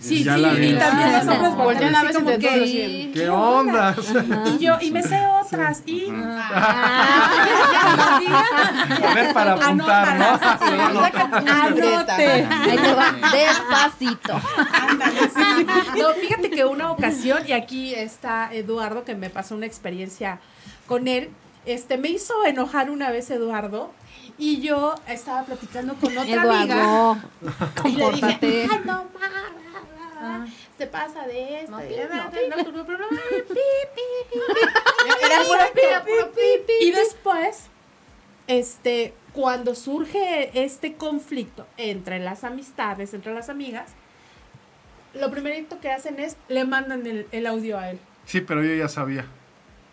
[0.00, 0.74] Sí, Ya sí, la y vi.
[0.78, 1.32] también los No.
[1.32, 3.10] hombres voltean Voltean a veces de que...
[3.14, 3.94] ¿Qué onda?
[4.46, 6.06] Y yo, y me sé otras, y...
[9.02, 10.40] A ver, para apuntar, ¿no?
[11.52, 12.46] Anote.
[12.50, 14.40] Ahí te va, despacito.
[15.98, 20.40] No, fíjate que una ocasión, y aquí está Eduardo, que me pasó una experiencia
[20.86, 21.30] con él,
[21.66, 23.92] este, me hizo enojar una vez Eduardo,
[24.38, 27.18] y yo estaba platicando con otra amiga, Eduardo,
[27.84, 29.04] y le dije, ay, no,
[30.22, 30.46] ma,
[30.78, 31.82] se pasa de esto, No,
[36.80, 37.66] y, después,
[38.46, 43.92] este, cuando surge este conflicto entre las amistades, entre las amigas,
[45.14, 47.98] lo primerito que hacen es le mandan el, el audio a él.
[48.24, 49.26] Sí, pero yo ya sabía.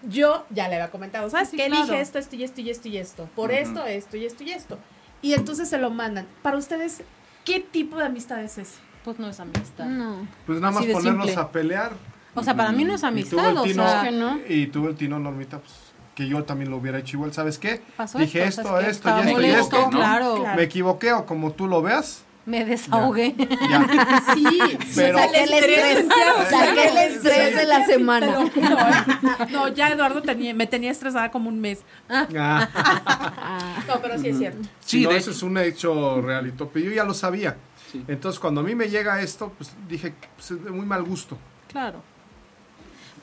[0.03, 1.67] Yo ya le había comentado, ¿sabes Sí, qué?
[1.67, 1.83] claro.
[1.85, 3.29] Dije esto, esto y esto y esto y esto.
[3.35, 4.79] Por esto, esto y esto y esto.
[5.21, 6.25] Y entonces se lo mandan.
[6.41, 7.01] Para ustedes,
[7.43, 8.77] ¿qué tipo de amistad es ese?
[9.09, 9.85] Pues no es amistad.
[9.85, 10.27] No.
[10.45, 11.41] Pues nada más Así ponernos simple.
[11.43, 11.93] a pelear.
[12.35, 14.37] O sea, para mí no es amistad, o tino, sea, que no.
[14.47, 15.73] y tuvo el tino Normita, pues,
[16.13, 17.33] que yo también lo hubiera hecho igual.
[17.33, 17.81] ¿Sabes qué?
[17.97, 19.89] pasó Dije esto, esto, esto, Estaba y esto, y esto.
[19.89, 20.35] claro.
[20.41, 20.55] Claro.
[20.55, 22.23] Me equivoqué o como tú lo veas.
[22.49, 23.35] Me desahogué.
[23.37, 24.23] Ya.
[24.33, 24.59] Sí,
[24.95, 26.05] Pero- Saqué el estrés,
[26.49, 28.39] saqué el estrés de la semana.
[29.51, 31.79] No, ya Eduardo tenía, me tenía estresada como un mes.
[32.09, 32.25] Ah.
[33.87, 34.67] No, pero sí es cierto.
[34.79, 36.81] Sí, no, de eso es un hecho real y tope.
[36.81, 37.55] Yo ya lo sabía.
[37.91, 38.03] Sí.
[38.07, 41.37] Entonces, cuando a mí me llega esto, pues dije, pues, es de muy mal gusto.
[41.71, 42.01] Claro.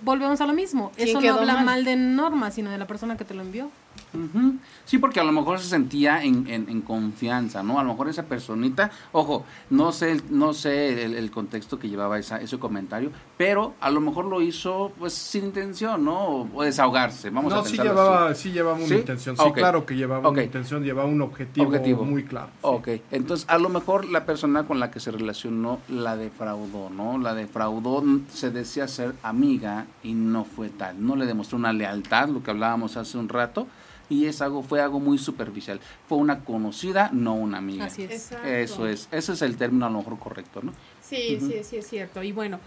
[0.03, 0.93] Volvemos a lo mismo.
[0.97, 1.64] ¿Quién Eso no habla mal?
[1.64, 3.70] mal de Norma, sino de la persona que te lo envió.
[4.17, 4.55] Ujú.
[4.85, 7.79] Sí, porque a lo mejor se sentía en, en- en confianza, ¿no?
[7.79, 12.19] A lo mejor esa personita, ojo, no sé, no sé el, el contexto que llevaba
[12.19, 16.19] esa, ese comentario, pero a lo mejor lo hizo pues sin intención, ¿no?
[16.27, 18.43] O, o desahogarse, vamos a no, sí pensarlo llevaba, así.
[18.45, 18.95] sí llevaba una ¿Sí?
[18.95, 19.37] intención.
[19.37, 22.05] Sí, claro que llevaba una intención, llevaba un objetivo, Objetivo.
[22.05, 22.49] muy claro.
[22.62, 27.19] Ok, entonces a lo mejor la persona con la que se relacionó la defraudó, ¿no?
[27.19, 28.03] La defraudó,
[28.33, 31.05] se decía ser amiga y no fue tal.
[31.05, 33.67] No le demostró una lealtad, lo que hablábamos hace un rato,
[34.09, 35.80] y es algo, fue algo muy superficial.
[36.09, 37.86] Fue una conocida, no una amiga.
[37.86, 38.12] Así es.
[38.32, 38.48] Exacto.
[38.48, 40.72] Eso es, ese es el término a lo mejor correcto, ¿no?
[41.02, 42.22] Sí, sí, sí, es cierto.
[42.22, 42.61] Y bueno,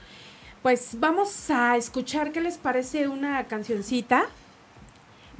[0.61, 4.25] pues vamos a escuchar qué les parece una cancioncita.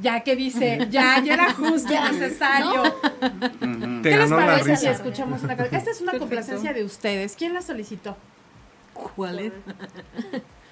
[0.01, 2.83] Ya que dice, ya, ya era justo, necesario.
[4.01, 5.75] ¿Qué les parece si escuchamos una canción?
[5.77, 6.19] Esta es una Perfecto.
[6.19, 7.35] complacencia de ustedes.
[7.35, 8.15] ¿Quién la solicitó?
[8.93, 9.53] ¿Cuál es?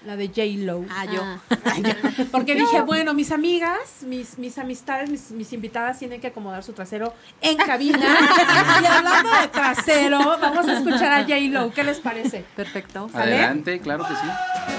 [0.06, 0.86] La de J-Lo.
[0.90, 1.22] Ah, yo.
[1.22, 1.40] Ah,
[2.32, 6.74] Porque dije, bueno, mis amigas, mis, mis amistades, mis, mis invitadas tienen que acomodar su
[6.74, 7.98] trasero en cabina.
[8.82, 11.72] y hablando de trasero, vamos a escuchar a J-Lo.
[11.72, 12.46] ¿Qué les parece?
[12.56, 13.10] Perfecto.
[13.10, 13.36] ¿Sale?
[13.36, 14.28] Adelante, claro que sí.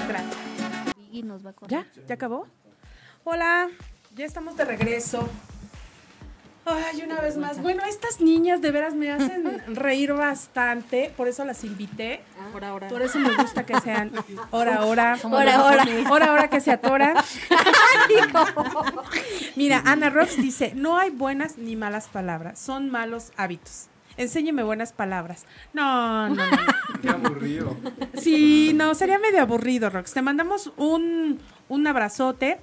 [0.07, 0.37] Gracias.
[1.11, 1.67] y nos va a.
[1.67, 1.85] ¿Ya?
[2.07, 2.47] ¿Ya acabó?
[3.23, 3.67] Hola,
[4.15, 5.29] ya estamos de regreso.
[6.69, 7.61] Ay, una vez más.
[7.61, 12.21] Bueno, estas niñas de veras me hacen reír bastante, por eso las invité.
[12.51, 12.87] Por ahora.
[12.87, 14.11] Por eso me gusta que sean
[14.51, 15.85] hora, hora, Hora, hora.
[16.09, 17.15] hora, hora que se atoran.
[19.55, 23.87] Mira, Ana Rox dice, no hay buenas ni malas palabras, son malos hábitos.
[24.17, 25.45] Enséñeme buenas palabras.
[25.73, 26.57] No, no, no.
[27.01, 27.77] Qué aburrido.
[28.15, 30.11] Sí, no, sería medio aburrido, Rox.
[30.13, 31.39] Te mandamos un,
[31.69, 32.59] un abrazote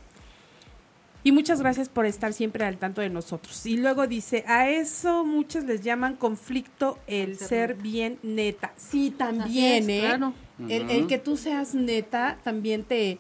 [1.27, 3.66] y muchas gracias por estar siempre al tanto de nosotros.
[3.66, 8.72] Y luego dice, a eso muchos les llaman conflicto el ser bien neta.
[8.77, 10.07] Sí, también, es, ¿eh?
[10.07, 10.35] claro.
[10.68, 13.18] El, el que tú seas neta también te,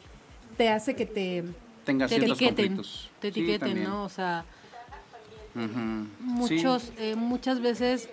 [0.56, 1.42] te hace que te...
[1.84, 2.76] Tenga Te ciertos etiqueten.
[2.76, 3.10] conflictos.
[3.20, 3.82] Te etiqueten.
[3.82, 4.04] ¿no?
[4.04, 4.44] O sea,
[6.20, 6.92] muchos, Sí.
[6.98, 8.08] eh, muchas veces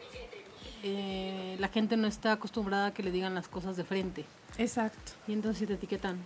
[0.84, 4.26] eh, la gente no está acostumbrada a que le digan las cosas de frente.
[4.58, 5.12] Exacto.
[5.28, 6.18] Y entonces sí te etiquetan.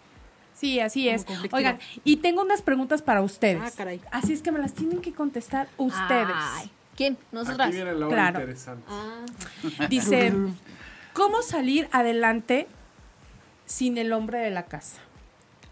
[0.58, 1.26] Sí, así es.
[1.52, 3.62] Oigan, y tengo unas preguntas para ustedes.
[3.64, 4.02] Ah, caray.
[4.12, 6.34] Así es que me las tienen que contestar ustedes.
[6.36, 7.16] Ay, ¿Quién?
[7.32, 7.68] Nosotras.
[7.68, 8.40] Aquí viene la hora Claro.
[8.40, 8.84] interesante.
[8.90, 9.24] Ah,
[9.90, 10.34] Dice,
[11.14, 12.68] ¿cómo salir adelante
[13.68, 14.98] sin el hombre de la casa.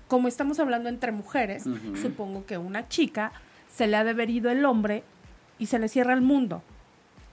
[0.07, 1.63] Como estamos hablando entre mujeres,
[1.99, 3.31] supongo que una chica
[3.73, 5.03] se le ha de haber ido el hombre
[5.57, 6.61] y se le cierra el mundo.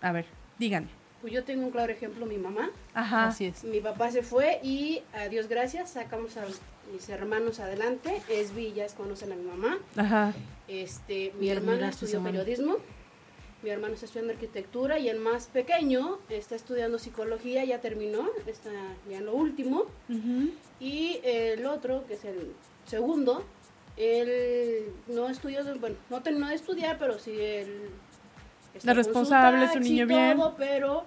[0.00, 0.24] A ver,
[0.58, 0.88] díganme.
[1.20, 2.70] Pues yo tengo un claro ejemplo, mi mamá.
[2.94, 3.26] Ajá.
[3.28, 3.62] Así es.
[3.64, 6.44] Mi papá se fue y a Dios gracias sacamos a
[6.92, 8.22] mis hermanos adelante.
[8.28, 9.78] Es Villas, conocen a mi mamá.
[9.96, 10.32] Ajá.
[10.68, 12.76] Este, mi hermana estudió periodismo.
[13.62, 18.70] Mi hermano está estudiando arquitectura y el más pequeño está estudiando psicología, ya terminó, está
[19.08, 19.84] ya en lo último.
[20.80, 22.52] Y el otro, que es el
[22.86, 23.44] segundo,
[23.96, 27.90] él no estudió, bueno, no terminó de estudiar, pero sí él
[28.80, 30.36] su responsable, es un niño bien.
[30.36, 31.04] todo, pero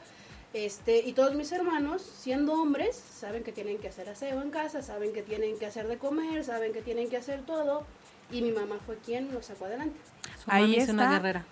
[0.55, 4.81] este y todos mis hermanos, siendo hombres, saben que tienen que hacer aseo en casa,
[4.81, 7.83] saben que tienen que hacer de comer, saben que tienen que hacer todo
[8.31, 9.99] y mi mamá fue quien los sacó adelante.
[10.43, 11.15] Su Ahí mami es una está.
[11.19, 11.45] guerrera.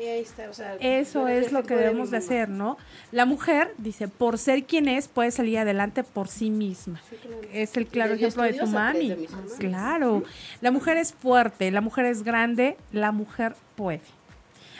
[0.00, 2.76] Y ahí está, o sea, Eso es lo que debemos de hacer, ¿no?
[3.12, 7.00] La mujer, dice, por ser quien es, puede salir adelante por sí misma.
[7.08, 7.42] Sí, claro.
[7.52, 9.08] Es el claro ejemplo de tu pues, mami.
[9.10, 9.52] de hermanos.
[9.58, 10.24] Claro.
[10.60, 14.00] La mujer es fuerte, la mujer es grande, la mujer puede.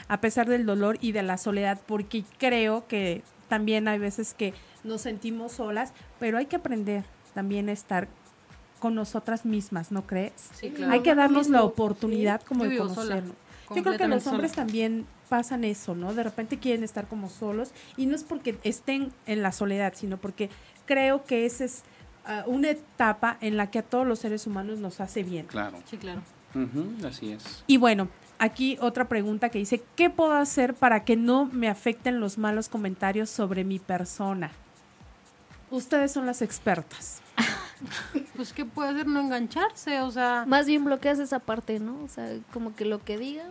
[0.09, 4.53] A pesar del dolor y de la soledad, porque creo que también hay veces que
[4.83, 8.07] nos sentimos solas, pero hay que aprender también a estar
[8.79, 10.33] con nosotras mismas, ¿no crees?
[10.53, 10.93] Sí, claro.
[10.93, 13.35] Hay que darnos la oportunidad como Yo de conocernos.
[13.75, 14.65] Yo creo que los hombres sola.
[14.65, 16.13] también pasan eso, ¿no?
[16.13, 20.17] De repente quieren estar como solos y no es porque estén en la soledad, sino
[20.17, 20.49] porque
[20.85, 21.83] creo que esa es
[22.25, 25.47] ah, una etapa en la que a todos los seres humanos nos hace bien.
[25.47, 25.79] Claro.
[25.89, 26.21] Sí, claro.
[27.05, 27.63] Así es.
[27.67, 28.07] Y bueno,
[28.39, 32.69] aquí otra pregunta que dice, ¿qué puedo hacer para que no me afecten los malos
[32.69, 34.51] comentarios sobre mi persona?
[35.71, 37.21] Ustedes son las expertas.
[38.37, 39.07] Pues, ¿qué puede hacer?
[39.07, 42.01] No engancharse, o sea, Más bien bloqueas esa parte, ¿no?
[42.03, 43.43] O sea, como que lo que diga.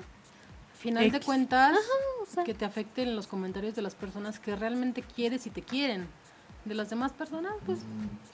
[0.79, 1.77] final de cuentas,
[2.23, 2.45] o sea.
[2.45, 6.07] que te afecten los comentarios de las personas que realmente quieres y te quieren.
[6.65, 7.81] De las demás personas, pues,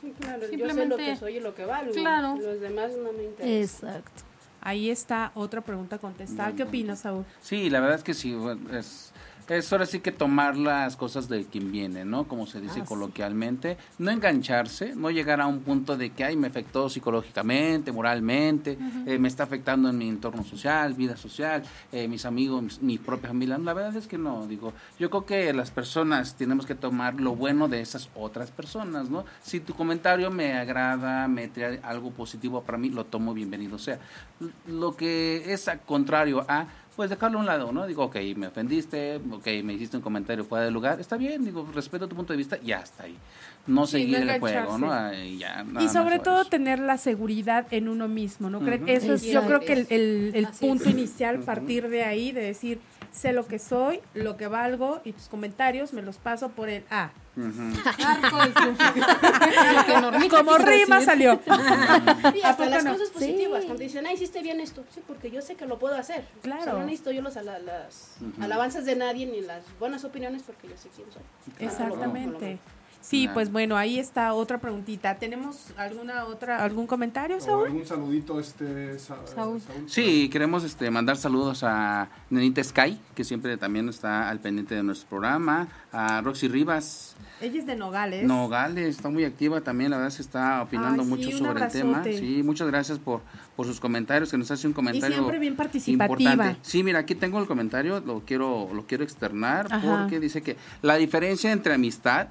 [0.00, 1.92] Sí, claro, yo sé Simplemente- lo que soy y lo que valgo.
[1.92, 2.36] Claro.
[2.36, 3.88] Los demás no me interesan.
[3.96, 4.22] Exacto.
[4.60, 6.52] Ahí está otra pregunta contestada.
[6.52, 7.24] ¿Qué opinas, Saúl?
[7.40, 8.36] Sí, la verdad es que sí,
[8.72, 9.12] es,
[9.58, 12.28] es ahora sí que tomar las cosas de quien viene, ¿no?
[12.28, 12.88] Como se dice Ah, sí.
[12.88, 18.78] coloquialmente, no engancharse, no llegar a un punto de que, ay, me afectó psicológicamente, moralmente,
[19.06, 22.98] eh, me está afectando en mi entorno social, vida social, eh, mis amigos, mis- mi
[22.98, 23.58] propia familia.
[23.58, 27.34] La verdad es que no, digo, yo creo que las personas tenemos que tomar lo
[27.34, 29.24] bueno de esas otras personas, ¿no?
[29.42, 33.98] Si tu comentario me agrada, me trae algo positivo para mí, lo tomo bienvenido sea.
[34.66, 36.66] Lo que es a contrario a,
[37.00, 37.86] pues dejarlo a un lado, ¿no?
[37.86, 41.66] Digo, ok, me ofendiste, ok, me hiciste un comentario fuera de lugar, está bien, digo,
[41.74, 43.16] respeto tu punto de vista, ya está ahí.
[43.66, 44.88] No Sí, seguir no el juego, ¿no?
[45.14, 46.50] ya, y sobre todo eso.
[46.50, 48.82] tener la seguridad en uno mismo, ¿no crees?
[48.82, 48.90] Ujú.
[48.90, 50.68] Eso es, yo creo que el, el- el Así es.
[50.68, 52.80] punto inicial, partir de ahí, de decir,
[53.12, 56.84] sé lo que soy, lo que valgo, y tus comentarios me los paso por el
[56.90, 57.10] A.
[60.00, 61.06] Normita Como rima decir.
[61.10, 61.40] salió.
[62.32, 62.92] Sí, hasta las no?
[62.92, 63.60] cosas positivas.
[63.62, 63.66] Sí.
[63.66, 64.84] Cuando dicen, ay, hiciste bien esto.
[64.94, 66.24] Sí, porque yo sé que lo puedo hacer.
[66.42, 66.60] Claro.
[66.60, 70.42] O sea, no necesito yo los, ala- las alabanzas de nadie ni las buenas opiniones
[70.42, 71.22] porque yo sé quién soy.
[71.66, 72.58] Exactamente.
[73.00, 73.34] Sí, Claro.
[73.34, 75.14] pues bueno, ahí está otra preguntita.
[75.16, 77.66] ¿Tenemos alguna otra, algún comentario, O Saúl?
[77.66, 79.60] algún saludito, este, Sa- Saúl.
[79.86, 84.82] Sí, queremos este, mandar saludos a Nenita Sky, que siempre también está al pendiente de
[84.82, 88.24] nuestro programa, a Roxy Rivas, Ella es de Nogales.
[88.26, 92.04] Nogales, está muy activa también, la verdad se está opinando Ay, mucho sobre el tema.
[92.04, 93.22] Sí, muchas gracias por,
[93.56, 96.32] por sus comentarios, que nos hace un Y comentario siempre bien participativa.
[96.32, 96.58] importante.
[96.62, 100.00] Sí, mira, aquí tengo el comentario, lo quiero, lo quiero externar, Ajá.
[100.02, 102.28] porque dice que la diferencia entre amistad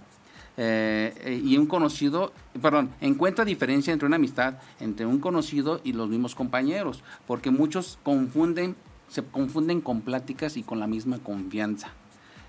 [0.61, 6.09] eh, y un conocido, perdón, encuentra diferencia entre una amistad entre un conocido y los
[6.09, 8.75] mismos compañeros, porque muchos confunden,
[9.07, 11.91] se confunden con pláticas y con la misma confianza.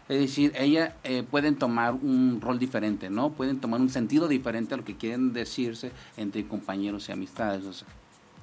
[0.09, 3.31] Es decir, ella eh, pueden tomar un rol diferente, ¿no?
[3.31, 7.65] Pueden tomar un sentido diferente a lo que quieren decirse entre compañeros y amistades.
[7.65, 7.87] O sea,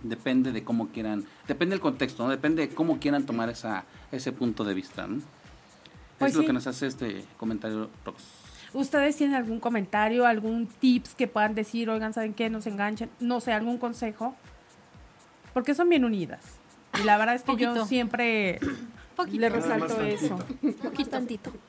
[0.02, 2.30] depende de cómo quieran, depende del contexto, ¿no?
[2.30, 5.22] Depende de cómo quieran tomar esa, ese punto de vista, ¿no?
[6.20, 6.48] Pues es lo sí.
[6.48, 8.24] que nos hace este comentario Rox.
[8.78, 12.48] ¿Ustedes tienen algún comentario, algún tips que puedan decir, oigan, ¿saben qué?
[12.48, 14.36] Nos enganchan, no sé, algún consejo?
[15.52, 16.60] Porque son bien unidas.
[17.00, 17.88] Y la verdad es que yo Poquito.
[17.88, 18.60] siempre
[19.16, 19.40] Poquito.
[19.40, 20.38] le resalto eso.
[20.96, 21.52] Más tantito.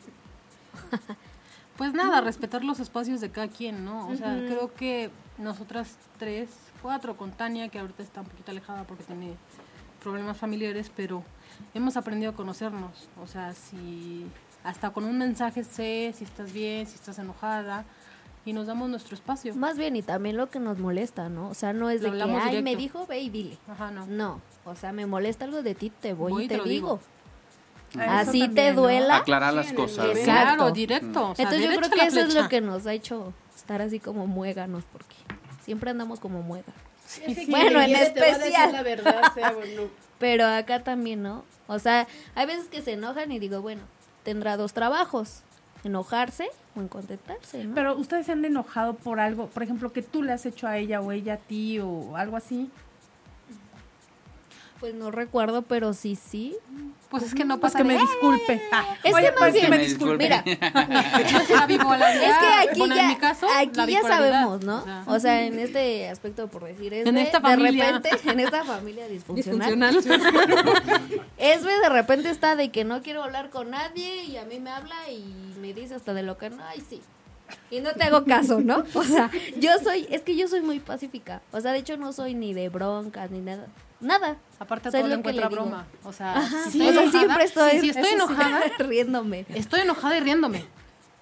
[1.79, 4.09] Pues nada, respetar los espacios de cada quien, ¿no?
[4.09, 6.51] O sea, creo que nosotras tres,
[6.83, 9.37] cuatro con Tania, que ahorita está un poquito alejada porque tiene
[10.03, 11.23] problemas familiares, pero
[11.75, 13.09] hemos aprendido a conocernos.
[13.23, 14.27] O sea, si
[14.65, 17.85] hasta con un mensaje sé si estás bien, si estás enojada,
[18.45, 19.55] y nos damos nuestro espacio.
[19.55, 21.49] Más bien, y también lo que nos molesta, ¿no?
[21.51, 22.31] O sea, no es Lo de que, ay,
[22.63, 22.79] me directo.
[22.79, 23.59] dijo, ve y dile.
[23.69, 24.07] Ajá, no.
[24.07, 26.65] No, o sea, me molesta algo de ti, te voy, Voy y te, te lo
[26.69, 27.01] digo.
[27.91, 28.83] Eso Así también, te ¿no?
[28.83, 29.17] duela.
[29.17, 30.07] Aclarar Sí, las cosas.
[30.07, 30.25] Exacto.
[30.25, 31.31] Claro, directo.
[31.31, 33.99] o sea, Entonces yo creo que eso es lo que nos ha hecho estar así
[34.01, 35.15] como muéganos, porque
[35.63, 36.73] Siempre andamos como muega.
[37.27, 38.73] Es que Bueno, en especial.
[38.73, 39.55] la verdad, sea.
[40.19, 41.45] Pero acá también, ¿no?
[41.67, 43.83] O sea, hay veces que se enojan y digo, bueno,
[44.25, 45.43] tendrá dos trabajos.
[45.85, 47.75] Enojarse o en contentarse, ¿no?
[47.75, 50.77] Pero ustedes se han enojado por algo, por ejemplo, que tú le has hecho a
[50.77, 52.69] ella o ella a ti o algo así.
[54.81, 56.57] Pues no recuerdo, pero sí, sí.
[57.11, 58.63] Pues es que no Pues pasa que me de- disculpe.
[58.71, 60.25] Ah, Es oye, que más pues bien- me Me disculpe.
[60.25, 64.79] Mira, la es que aquí bueno, ya, en mi caso, aquí ya sabemos, ¿no?
[64.79, 67.93] O sea, O sea, en este aspecto, por decir, es En de, esta de familia.
[67.93, 69.97] repente, en esta familia disfuncional, disfuncional.
[71.39, 74.71] Esme de repente está de que no quiero hablar con nadie y a mí me
[74.71, 75.25] habla y
[75.61, 77.01] me dice hasta de lo que no, ay sí.
[77.71, 78.85] Y no te hago caso, ¿no?
[78.93, 81.41] O sea, yo soy, es que yo soy muy pacífica.
[81.53, 83.67] O sea, de hecho no soy ni de broncas ni nada.
[84.01, 84.37] Nada.
[84.61, 85.87] Aparte sea, todo lo lo encuentra broma.
[86.05, 89.47] O sea, Ajá, si sí, enojada, siempre estoy, si, estoy sí, enojada, riéndome.
[89.55, 90.65] estoy enojada y riéndome.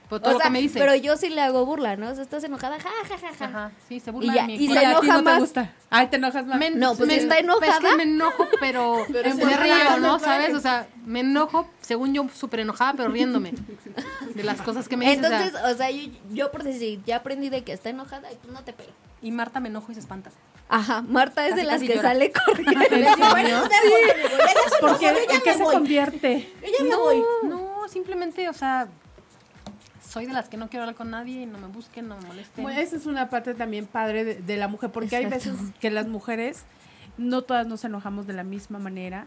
[0.08, 0.78] Por todo O lo sea, que me dice.
[0.78, 2.08] pero yo sí le hago burla, ¿no?
[2.10, 3.44] O sea, estás enojada, ja, ja, ja, ja.
[3.46, 4.54] Ajá, sí, se burla Y ya, de mí.
[4.54, 5.38] y se enoja no te más.
[5.40, 5.72] gusta.
[5.90, 6.58] Ay, te enojas más.
[6.60, 7.72] Me- No, pues me- está enojada.
[7.78, 10.20] es que me enojo, pero Pero me río, ¿no?
[10.20, 10.54] ¿Sabes?
[10.54, 13.52] O sea, me enojo, según yo, súper enojada, pero riéndome
[14.34, 15.26] de las cosas que me dice.
[15.26, 18.52] Entonces, o sea, yo, yo por decir, ya aprendí de que está enojada y pues
[18.52, 18.92] no te pego.
[19.22, 20.30] y Marta me enojo y se espanta.
[20.68, 22.02] Ajá, Marta es Casi, de las que llora.
[22.02, 22.80] sale corriendo.
[24.80, 26.52] Porque ¿en qué se convierte?
[26.62, 27.22] Yo ya me voy.
[27.44, 28.88] No, simplemente, o sea,
[30.06, 32.26] soy de las que no quiero hablar con nadie y no me busquen, no me
[32.26, 32.64] molesten.
[32.64, 35.90] Bueno, esa es una parte también padre de, de la mujer, porque hay veces que
[35.90, 36.64] las mujeres
[37.16, 39.26] no todas nos enojamos de la misma manera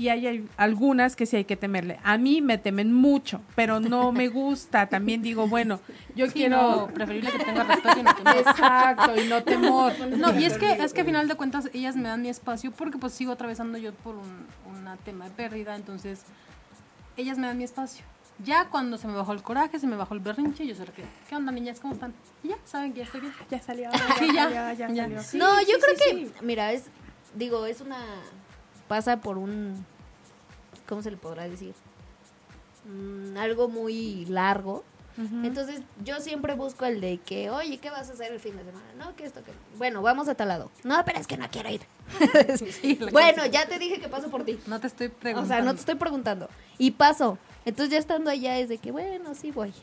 [0.00, 1.98] y hay, algunas que sí hay que temerle.
[2.02, 4.86] A mí me temen mucho, pero no me gusta.
[4.86, 5.80] También digo, bueno,
[6.14, 6.56] yo Sí, quiero...
[6.56, 8.36] no, preferible que tenga respeto y no temor.
[8.36, 9.92] Exacto, y no temor.
[10.16, 12.72] No, y es que, es que a final de cuentas ellas me dan mi espacio
[12.72, 14.46] porque pues sigo atravesando yo por un
[14.80, 16.22] una tema de pérdida, entonces
[17.16, 18.04] ellas me dan mi espacio.
[18.42, 21.04] Ya cuando se me bajó el coraje, se me bajó el berrinche, yo sé que,
[21.28, 21.78] ¿qué onda niñas?
[21.78, 22.14] ¿Cómo están?
[22.42, 23.34] Y ya, saben que ya estoy bien.
[23.50, 23.90] Ya salió.
[24.18, 25.02] Sí, ya, ya, ya ya.
[25.02, 25.22] salió.
[25.22, 26.32] Sí, no, sí, yo sí, creo sí.
[26.32, 26.86] que, mira, es,
[27.34, 27.98] digo, es una,
[28.90, 29.86] pasa por un,
[30.88, 31.74] ¿cómo se le podrá decir?
[32.84, 34.82] Mm, algo muy largo.
[35.44, 38.64] Entonces, yo siempre busco el de que, oye, ¿qué vas a hacer el fin de
[38.64, 38.86] semana?
[38.98, 39.52] No, que esto, que...
[39.76, 40.70] Bueno, vamos a tal lado.
[40.82, 41.82] No, pero es que no quiero ir.
[43.12, 44.58] bueno, ya te dije que paso por ti.
[44.66, 45.54] No te estoy O preguntando.
[45.54, 46.48] sea, no te estoy preguntando.
[46.78, 47.36] Y paso.
[47.66, 49.74] Entonces, ya estando allá es de que, bueno, sí voy.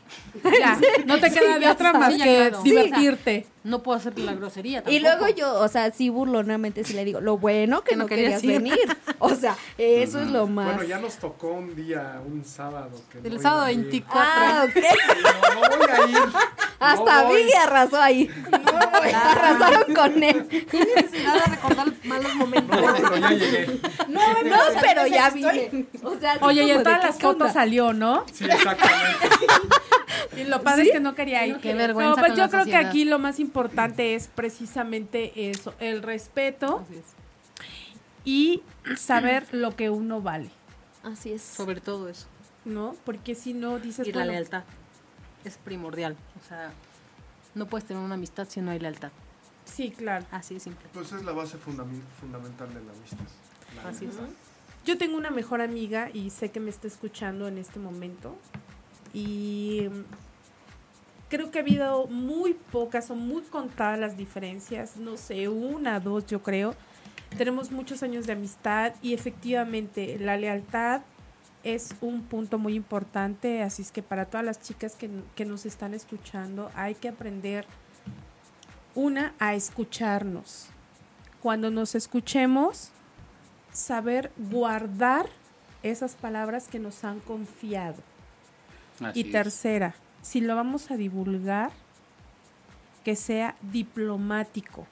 [0.42, 3.46] Ya, no te queda de otra más Sí, que divertirte.
[3.68, 5.26] No puedo hacer la grosería Y tampoco.
[5.26, 8.04] luego yo, o sea, sí burlo nuevamente si le digo, lo bueno que, Que no
[8.04, 8.62] no querías querías ir.
[8.62, 8.78] venir.
[9.20, 10.66] O sea, eso es lo más.
[10.66, 12.90] Bueno, ya nos tocó un día, un sábado.
[13.10, 13.80] Que El no sábado iba a ir.
[13.90, 14.22] 24.
[14.24, 14.76] Ah, ok.
[14.76, 16.18] Y No, no voy a ir.
[16.78, 17.36] Hasta No voy.
[17.36, 18.30] Billy arrasó ahí.
[19.14, 20.46] Arrasaron con él.
[20.48, 22.80] ¿Qué necesidad de recordar malos momentos?
[22.80, 23.80] No, pero ya llegué.
[24.08, 24.20] No,
[24.80, 25.86] pero ya vine.
[26.04, 27.52] O sea, Oye, y en todas ¿qué las fotos onda?
[27.52, 28.24] salió, ¿no?
[28.32, 29.28] Sí, exactamente.
[30.36, 31.56] Y lo padre es que no quería ir.
[31.58, 32.88] Qué vergüenza No, pues con yo la creo que sociedad.
[32.88, 37.04] aquí lo más importante es precisamente eso, el respeto es.
[38.24, 38.62] y
[38.96, 40.50] saber lo que uno vale,
[41.02, 41.42] Así es.
[41.42, 42.26] Sobre todo eso.
[42.64, 42.94] ¿no?
[43.04, 44.64] Porque si no dices, Y la bueno, lealtad
[45.44, 46.16] es primordial.
[46.44, 46.72] O sea,
[47.54, 49.10] no puedes tener una amistad si no hay lealtad.
[49.64, 50.26] sí, claro.
[50.30, 50.86] Así de simple.
[50.92, 53.24] Pues es la base fundam- fundamental de la amistad.
[53.76, 54.14] La Así es.
[54.84, 58.36] Yo tengo una mejor amiga y sé que me está escuchando en este momento.
[59.14, 60.04] Y mm,
[61.28, 64.96] creo que ha habido muy pocas o muy contadas las diferencias.
[64.96, 66.74] No sé, una, dos, yo creo.
[67.36, 71.02] Tenemos muchos años de amistad y efectivamente la lealtad
[71.62, 73.62] es un punto muy importante.
[73.62, 77.66] Así es que para todas las chicas que, que nos están escuchando, hay que aprender,
[78.94, 80.68] una, a escucharnos.
[81.42, 82.90] Cuando nos escuchemos,
[83.72, 85.26] saber guardar
[85.82, 88.02] esas palabras que nos han confiado.
[89.00, 90.07] Así y es.
[90.22, 91.70] Si lo vamos a divulgar,
[93.04, 94.86] que sea diplomático,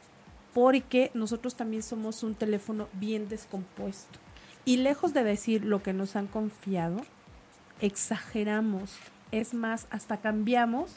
[0.55, 4.19] porque nosotros también somos un teléfono bien descompuesto.
[4.65, 7.03] Y lejos de decir lo que nos han confiado,
[7.81, 8.97] exageramos.
[9.33, 10.97] Es más, hasta cambiamos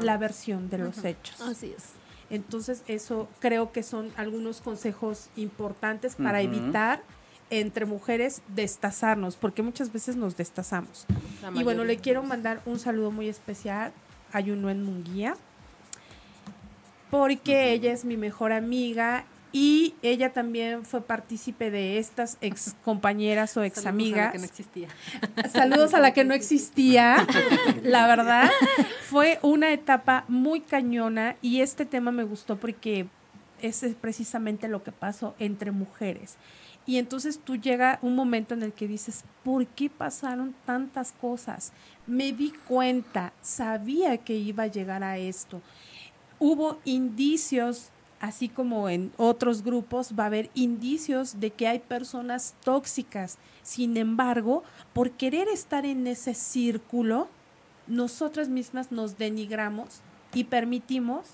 [0.00, 1.40] la versión de los hechos.
[1.40, 1.92] Así es.
[2.30, 7.02] Entonces, eso creo que son algunos consejos importantes para evitar
[7.50, 11.06] entre mujeres destazarnos, porque muchas veces nos destazamos.
[11.54, 13.92] Y bueno, le quiero mandar un saludo muy especial
[14.32, 15.36] a Yunuen Munguía,
[17.10, 23.56] porque ella es mi mejor amiga y ella también fue partícipe de estas ex compañeras
[23.56, 24.32] o ex Saludos a la amigas.
[24.32, 24.88] que no existía.
[25.50, 27.26] Saludos a la que no existía,
[27.82, 28.50] la verdad.
[29.08, 33.06] Fue una etapa muy cañona y este tema me gustó porque
[33.62, 36.36] es precisamente lo que pasó entre mujeres.
[36.88, 41.74] Y entonces tú llega un momento en el que dices, ¿por qué pasaron tantas cosas?
[42.06, 45.60] Me di cuenta, sabía que iba a llegar a esto.
[46.38, 52.54] hubo indicios, así como en otros grupos, va a haber indicios de que hay personas
[52.64, 53.36] tóxicas.
[53.62, 54.62] Sin embargo,
[54.94, 57.28] por querer estar en ese círculo,
[57.86, 60.00] nosotras mismas nos denigramos
[60.32, 61.26] y permitimos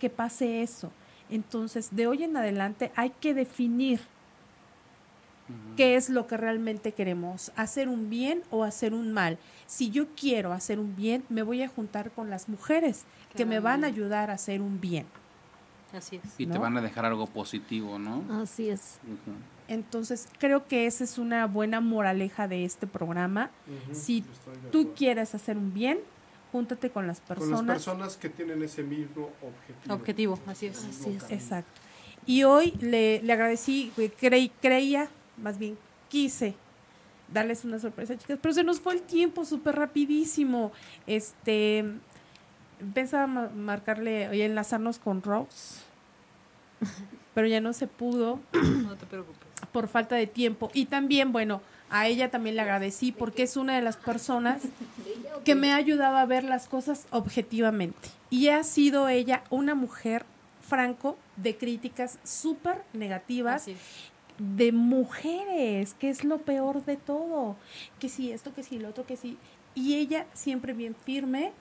[0.00, 0.90] que pase eso.
[1.28, 4.00] Entonces, de hoy en adelante hay que definir
[5.76, 9.38] qué es lo que realmente queremos, hacer un bien o hacer un mal.
[9.66, 13.60] Si yo quiero hacer un bien, me voy a juntar con las mujeres que me
[13.60, 15.06] van a ayudar a hacer un bien.
[15.96, 16.34] Así es.
[16.38, 18.24] Y te van a dejar algo positivo, ¿no?
[18.42, 18.98] Así es.
[19.68, 23.50] Entonces, creo que esa es una buena moraleja de este programa.
[23.92, 24.24] Si
[24.70, 25.98] tú quieres hacer un bien,
[26.50, 27.64] júntate con las Con personas.
[27.64, 29.94] las personas que tienen ese mismo objetivo.
[29.94, 30.84] Objetivo, así es.
[30.84, 31.30] Así es.
[31.30, 31.80] Exacto.
[32.26, 35.08] Y hoy le, le agradecí, creí, creía,
[35.42, 35.76] más bien
[36.08, 36.54] quise
[37.32, 40.72] darles una sorpresa, chicas, pero se nos fue el tiempo súper rapidísimo.
[41.06, 41.84] Este,
[42.94, 45.80] pensaba ma- marcarle, oye, enlazarnos con Rose,
[47.34, 49.48] pero ya no se pudo No te preocupes.
[49.72, 50.70] por falta de tiempo.
[50.74, 54.62] Y también, bueno, a ella también le agradecí porque es una de las personas
[55.44, 58.08] que me ha ayudado a ver las cosas objetivamente.
[58.30, 60.24] Y ha sido ella una mujer
[60.68, 63.66] franco de críticas súper negativas.
[64.38, 67.56] De mujeres, que es lo peor de todo.
[67.98, 69.38] Que si esto, que si lo otro, que si.
[69.74, 71.52] Y ella siempre bien firme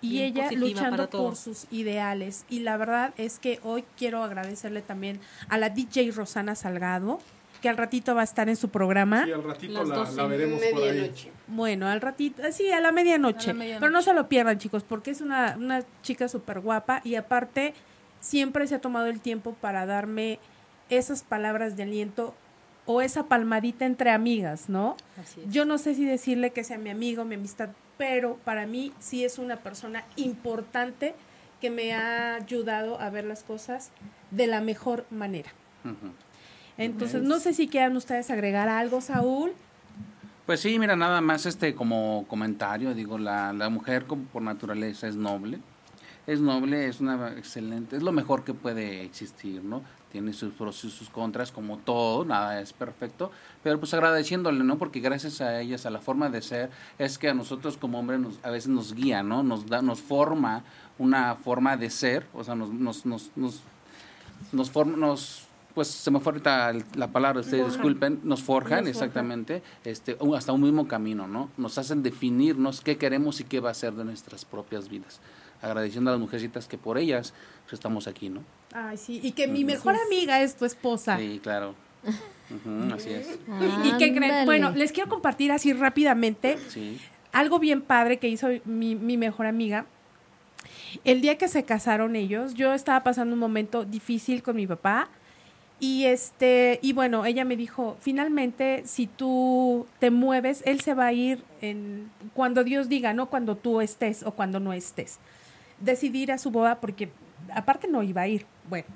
[0.00, 2.44] y Bien ella luchando por sus ideales.
[2.48, 7.18] Y la verdad es que hoy quiero agradecerle también a la DJ Rosana Salgado,
[7.60, 9.24] que al ratito va a estar en su programa.
[9.24, 11.12] Sí, al ratito Las la, veremos por ahí.
[11.48, 13.50] Bueno, al ratito, sí, a la medianoche.
[13.50, 13.80] A la medianoche.
[13.80, 17.74] Pero no se lo pierdan, chicos, porque es una, una chica súper guapa y aparte
[18.20, 20.38] siempre se ha tomado el tiempo para darme
[20.90, 22.34] esas palabras de aliento
[22.86, 24.96] o esa palmadita entre amigas, ¿no?
[25.20, 25.52] Así es.
[25.52, 29.24] Yo no sé si decirle que sea mi amigo, mi amistad, pero para mí sí
[29.24, 31.14] es una persona importante
[31.60, 33.90] que me ha ayudado a ver las cosas
[34.30, 35.50] de la mejor manera.
[36.76, 39.52] Entonces, no sé si quieran ustedes agregar algo, Saúl.
[40.46, 45.06] Pues sí, mira, nada más este como comentario, digo, la, la mujer como por naturaleza
[45.06, 45.58] es noble,
[46.26, 49.82] es noble, es una excelente, es lo mejor que puede existir, ¿no?
[50.10, 53.30] Tiene sus pros y sus contras, como todo, nada es perfecto,
[53.62, 54.78] pero pues agradeciéndole, ¿no?
[54.78, 58.18] Porque gracias a ellas, a la forma de ser, es que a nosotros como hombres
[58.18, 59.42] nos, a veces nos guía, ¿no?
[59.42, 60.64] Nos da, nos forma
[60.98, 63.60] una forma de ser, o sea, nos, nos, nos, nos,
[64.50, 68.86] nos forma, nos, pues se me fue ahorita la palabra, ustedes disculpen, nos forjan, Nos
[68.86, 68.86] forjan.
[68.88, 71.50] exactamente, este, hasta un mismo camino, ¿no?
[71.58, 75.20] Nos hacen definirnos qué queremos y qué va a ser de nuestras propias vidas.
[75.60, 77.34] Agradeciendo a las mujercitas que por ellas
[77.64, 78.40] pues, estamos aquí, ¿no?
[78.80, 81.16] Ay, sí, y que mi mejor amiga es tu esposa.
[81.18, 81.74] Sí, claro.
[82.94, 83.38] Así es.
[83.60, 84.46] ¿Y, y qué creen?
[84.46, 87.00] Bueno, les quiero compartir así rápidamente Sí.
[87.32, 89.86] algo bien padre que hizo mi, mi mejor amiga.
[91.04, 95.08] El día que se casaron ellos, yo estaba pasando un momento difícil con mi papá
[95.80, 101.06] y este y bueno, ella me dijo, "Finalmente si tú te mueves, él se va
[101.06, 105.18] a ir en cuando Dios diga, no cuando tú estés o cuando no estés."
[105.80, 107.10] Decidí ir a su boda porque
[107.54, 108.46] aparte no iba a ir.
[108.68, 108.86] Bueno,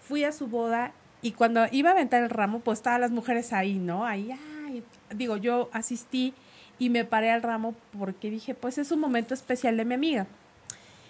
[0.00, 0.92] fui a su boda
[1.22, 4.06] y cuando iba a aventar el ramo, pues estaban las mujeres ahí, ¿no?
[4.06, 4.30] Ahí,
[4.66, 4.82] ay,
[5.14, 6.34] digo, yo asistí
[6.78, 10.26] y me paré al ramo porque dije, pues es un momento especial de mi amiga.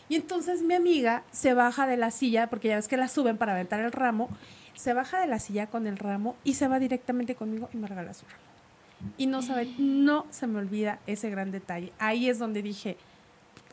[0.09, 3.36] Y entonces mi amiga se baja de la silla, porque ya ves que la suben
[3.36, 4.28] para aventar el ramo,
[4.74, 7.86] se baja de la silla con el ramo y se va directamente conmigo y me
[7.86, 8.51] regala su ramo.
[9.16, 9.41] Y no
[9.78, 11.93] no se me olvida ese gran detalle.
[11.99, 12.97] Ahí es donde dije,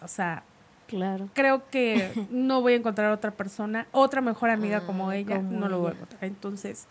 [0.01, 0.43] o sea,
[0.87, 1.29] Claro.
[1.33, 5.51] creo que no voy a encontrar otra persona, otra mejor amiga Ah, como ella, como
[5.51, 6.23] no lo voy a encontrar.
[6.23, 6.85] Entonces,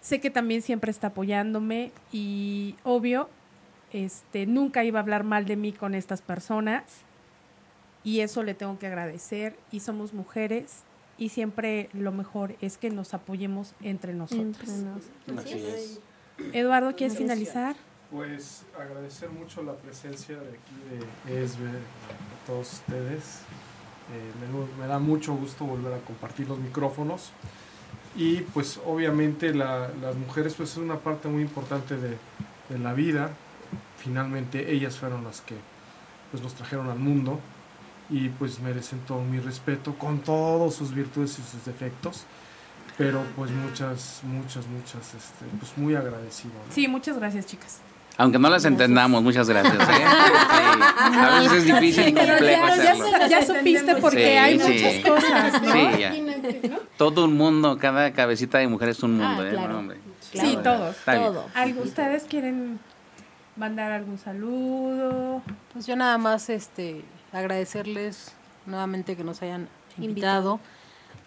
[0.00, 3.28] sé que también siempre está apoyándome y obvio,
[3.92, 6.82] este, nunca iba a hablar mal de mí con estas personas
[8.04, 10.82] y eso le tengo que agradecer y somos mujeres
[11.16, 14.44] y siempre lo mejor es que nos apoyemos entre nosotros.
[14.44, 15.44] Entre nos.
[15.44, 16.00] Así es.
[16.52, 17.76] Eduardo, ¿quieres finalizar?
[18.14, 23.40] Pues agradecer mucho la presencia de aquí de ESB, a todos ustedes.
[24.12, 27.32] Eh, me, da mucho gusto volver a compartir los micrófonos.
[28.14, 32.16] Y pues obviamente la- las mujeres pues es una parte muy importante de,
[32.68, 33.30] de la vida.
[33.98, 35.56] Finalmente ellas fueron las que
[36.30, 37.40] pues nos trajeron al mundo
[38.10, 42.26] y pues merecen todo mi respeto con todas sus virtudes y sus defectos.
[42.96, 46.54] Pero pues muchas, muchas, muchas, este, pues muy agradecido.
[46.70, 47.80] Sí, muchas gracias, chicas.
[48.16, 49.74] Aunque no las entendamos, muchas gracias.
[49.74, 49.92] ¿eh?
[49.92, 51.18] Sí.
[51.18, 55.02] A veces es difícil y complejo ya, ya, supiste porque Sí, hay sí.
[55.02, 56.78] muchas cosas, ¿no?
[56.96, 59.50] Todo un mundo, cada cabecita de mujer es un mundo, Ah, ¿eh?
[59.50, 59.82] claro.
[60.32, 60.48] Claro.
[60.50, 60.96] Sí, todos.
[61.04, 61.46] Todo.
[61.54, 62.78] ¿Algo, ¿Ustedes quieren
[63.56, 65.42] mandar algún saludo?
[65.72, 68.32] Pues yo nada más este agradecerles
[68.66, 70.60] nuevamente que nos hayan invitado.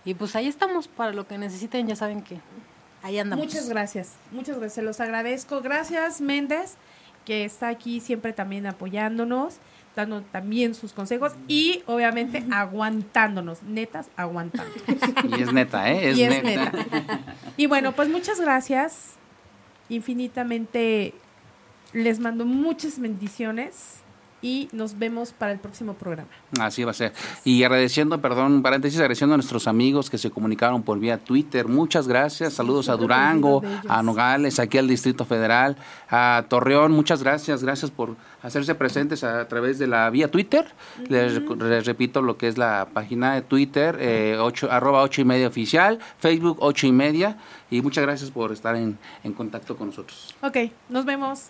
[0.05, 2.39] Y pues ahí estamos para lo que necesiten, ya saben que
[3.07, 3.45] ahí andamos.
[3.45, 5.61] Muchas gracias, muchas gracias, se los agradezco.
[5.61, 6.75] Gracias Méndez,
[7.25, 9.57] que está aquí siempre también apoyándonos,
[9.95, 14.83] dando también sus consejos y obviamente aguantándonos, netas, aguantándonos.
[15.37, 16.09] Y es neta, ¿eh?
[16.11, 16.71] Es, Y es neta.
[16.71, 17.19] neta.
[17.55, 19.13] Y bueno, pues muchas gracias.
[19.89, 21.13] Infinitamente
[21.93, 24.01] les mando muchas bendiciones
[24.41, 26.29] y nos vemos para el próximo programa.
[26.59, 27.11] Así va a ser.
[27.43, 31.67] Y agradeciendo, perdón, paréntesis, agradeciendo a nuestros amigos que se comunicaron por vía Twitter.
[31.67, 32.53] Muchas gracias.
[32.53, 35.75] Saludos a Durango, a Nogales, aquí al Distrito Federal,
[36.09, 36.91] a Torreón.
[36.91, 37.63] Muchas gracias.
[37.63, 40.65] Gracias por hacerse presentes a, través de la vía Twitter.
[41.09, 45.21] les, rec- les repito lo que es la página de Twitter, eh, ocho, arroba ocho
[45.21, 47.37] y media oficial, Facebook ocho y media.
[47.71, 50.35] Y muchas gracias por estar en, en contacto con nosotros.
[50.41, 50.57] Ok,
[50.89, 51.49] nos vemos.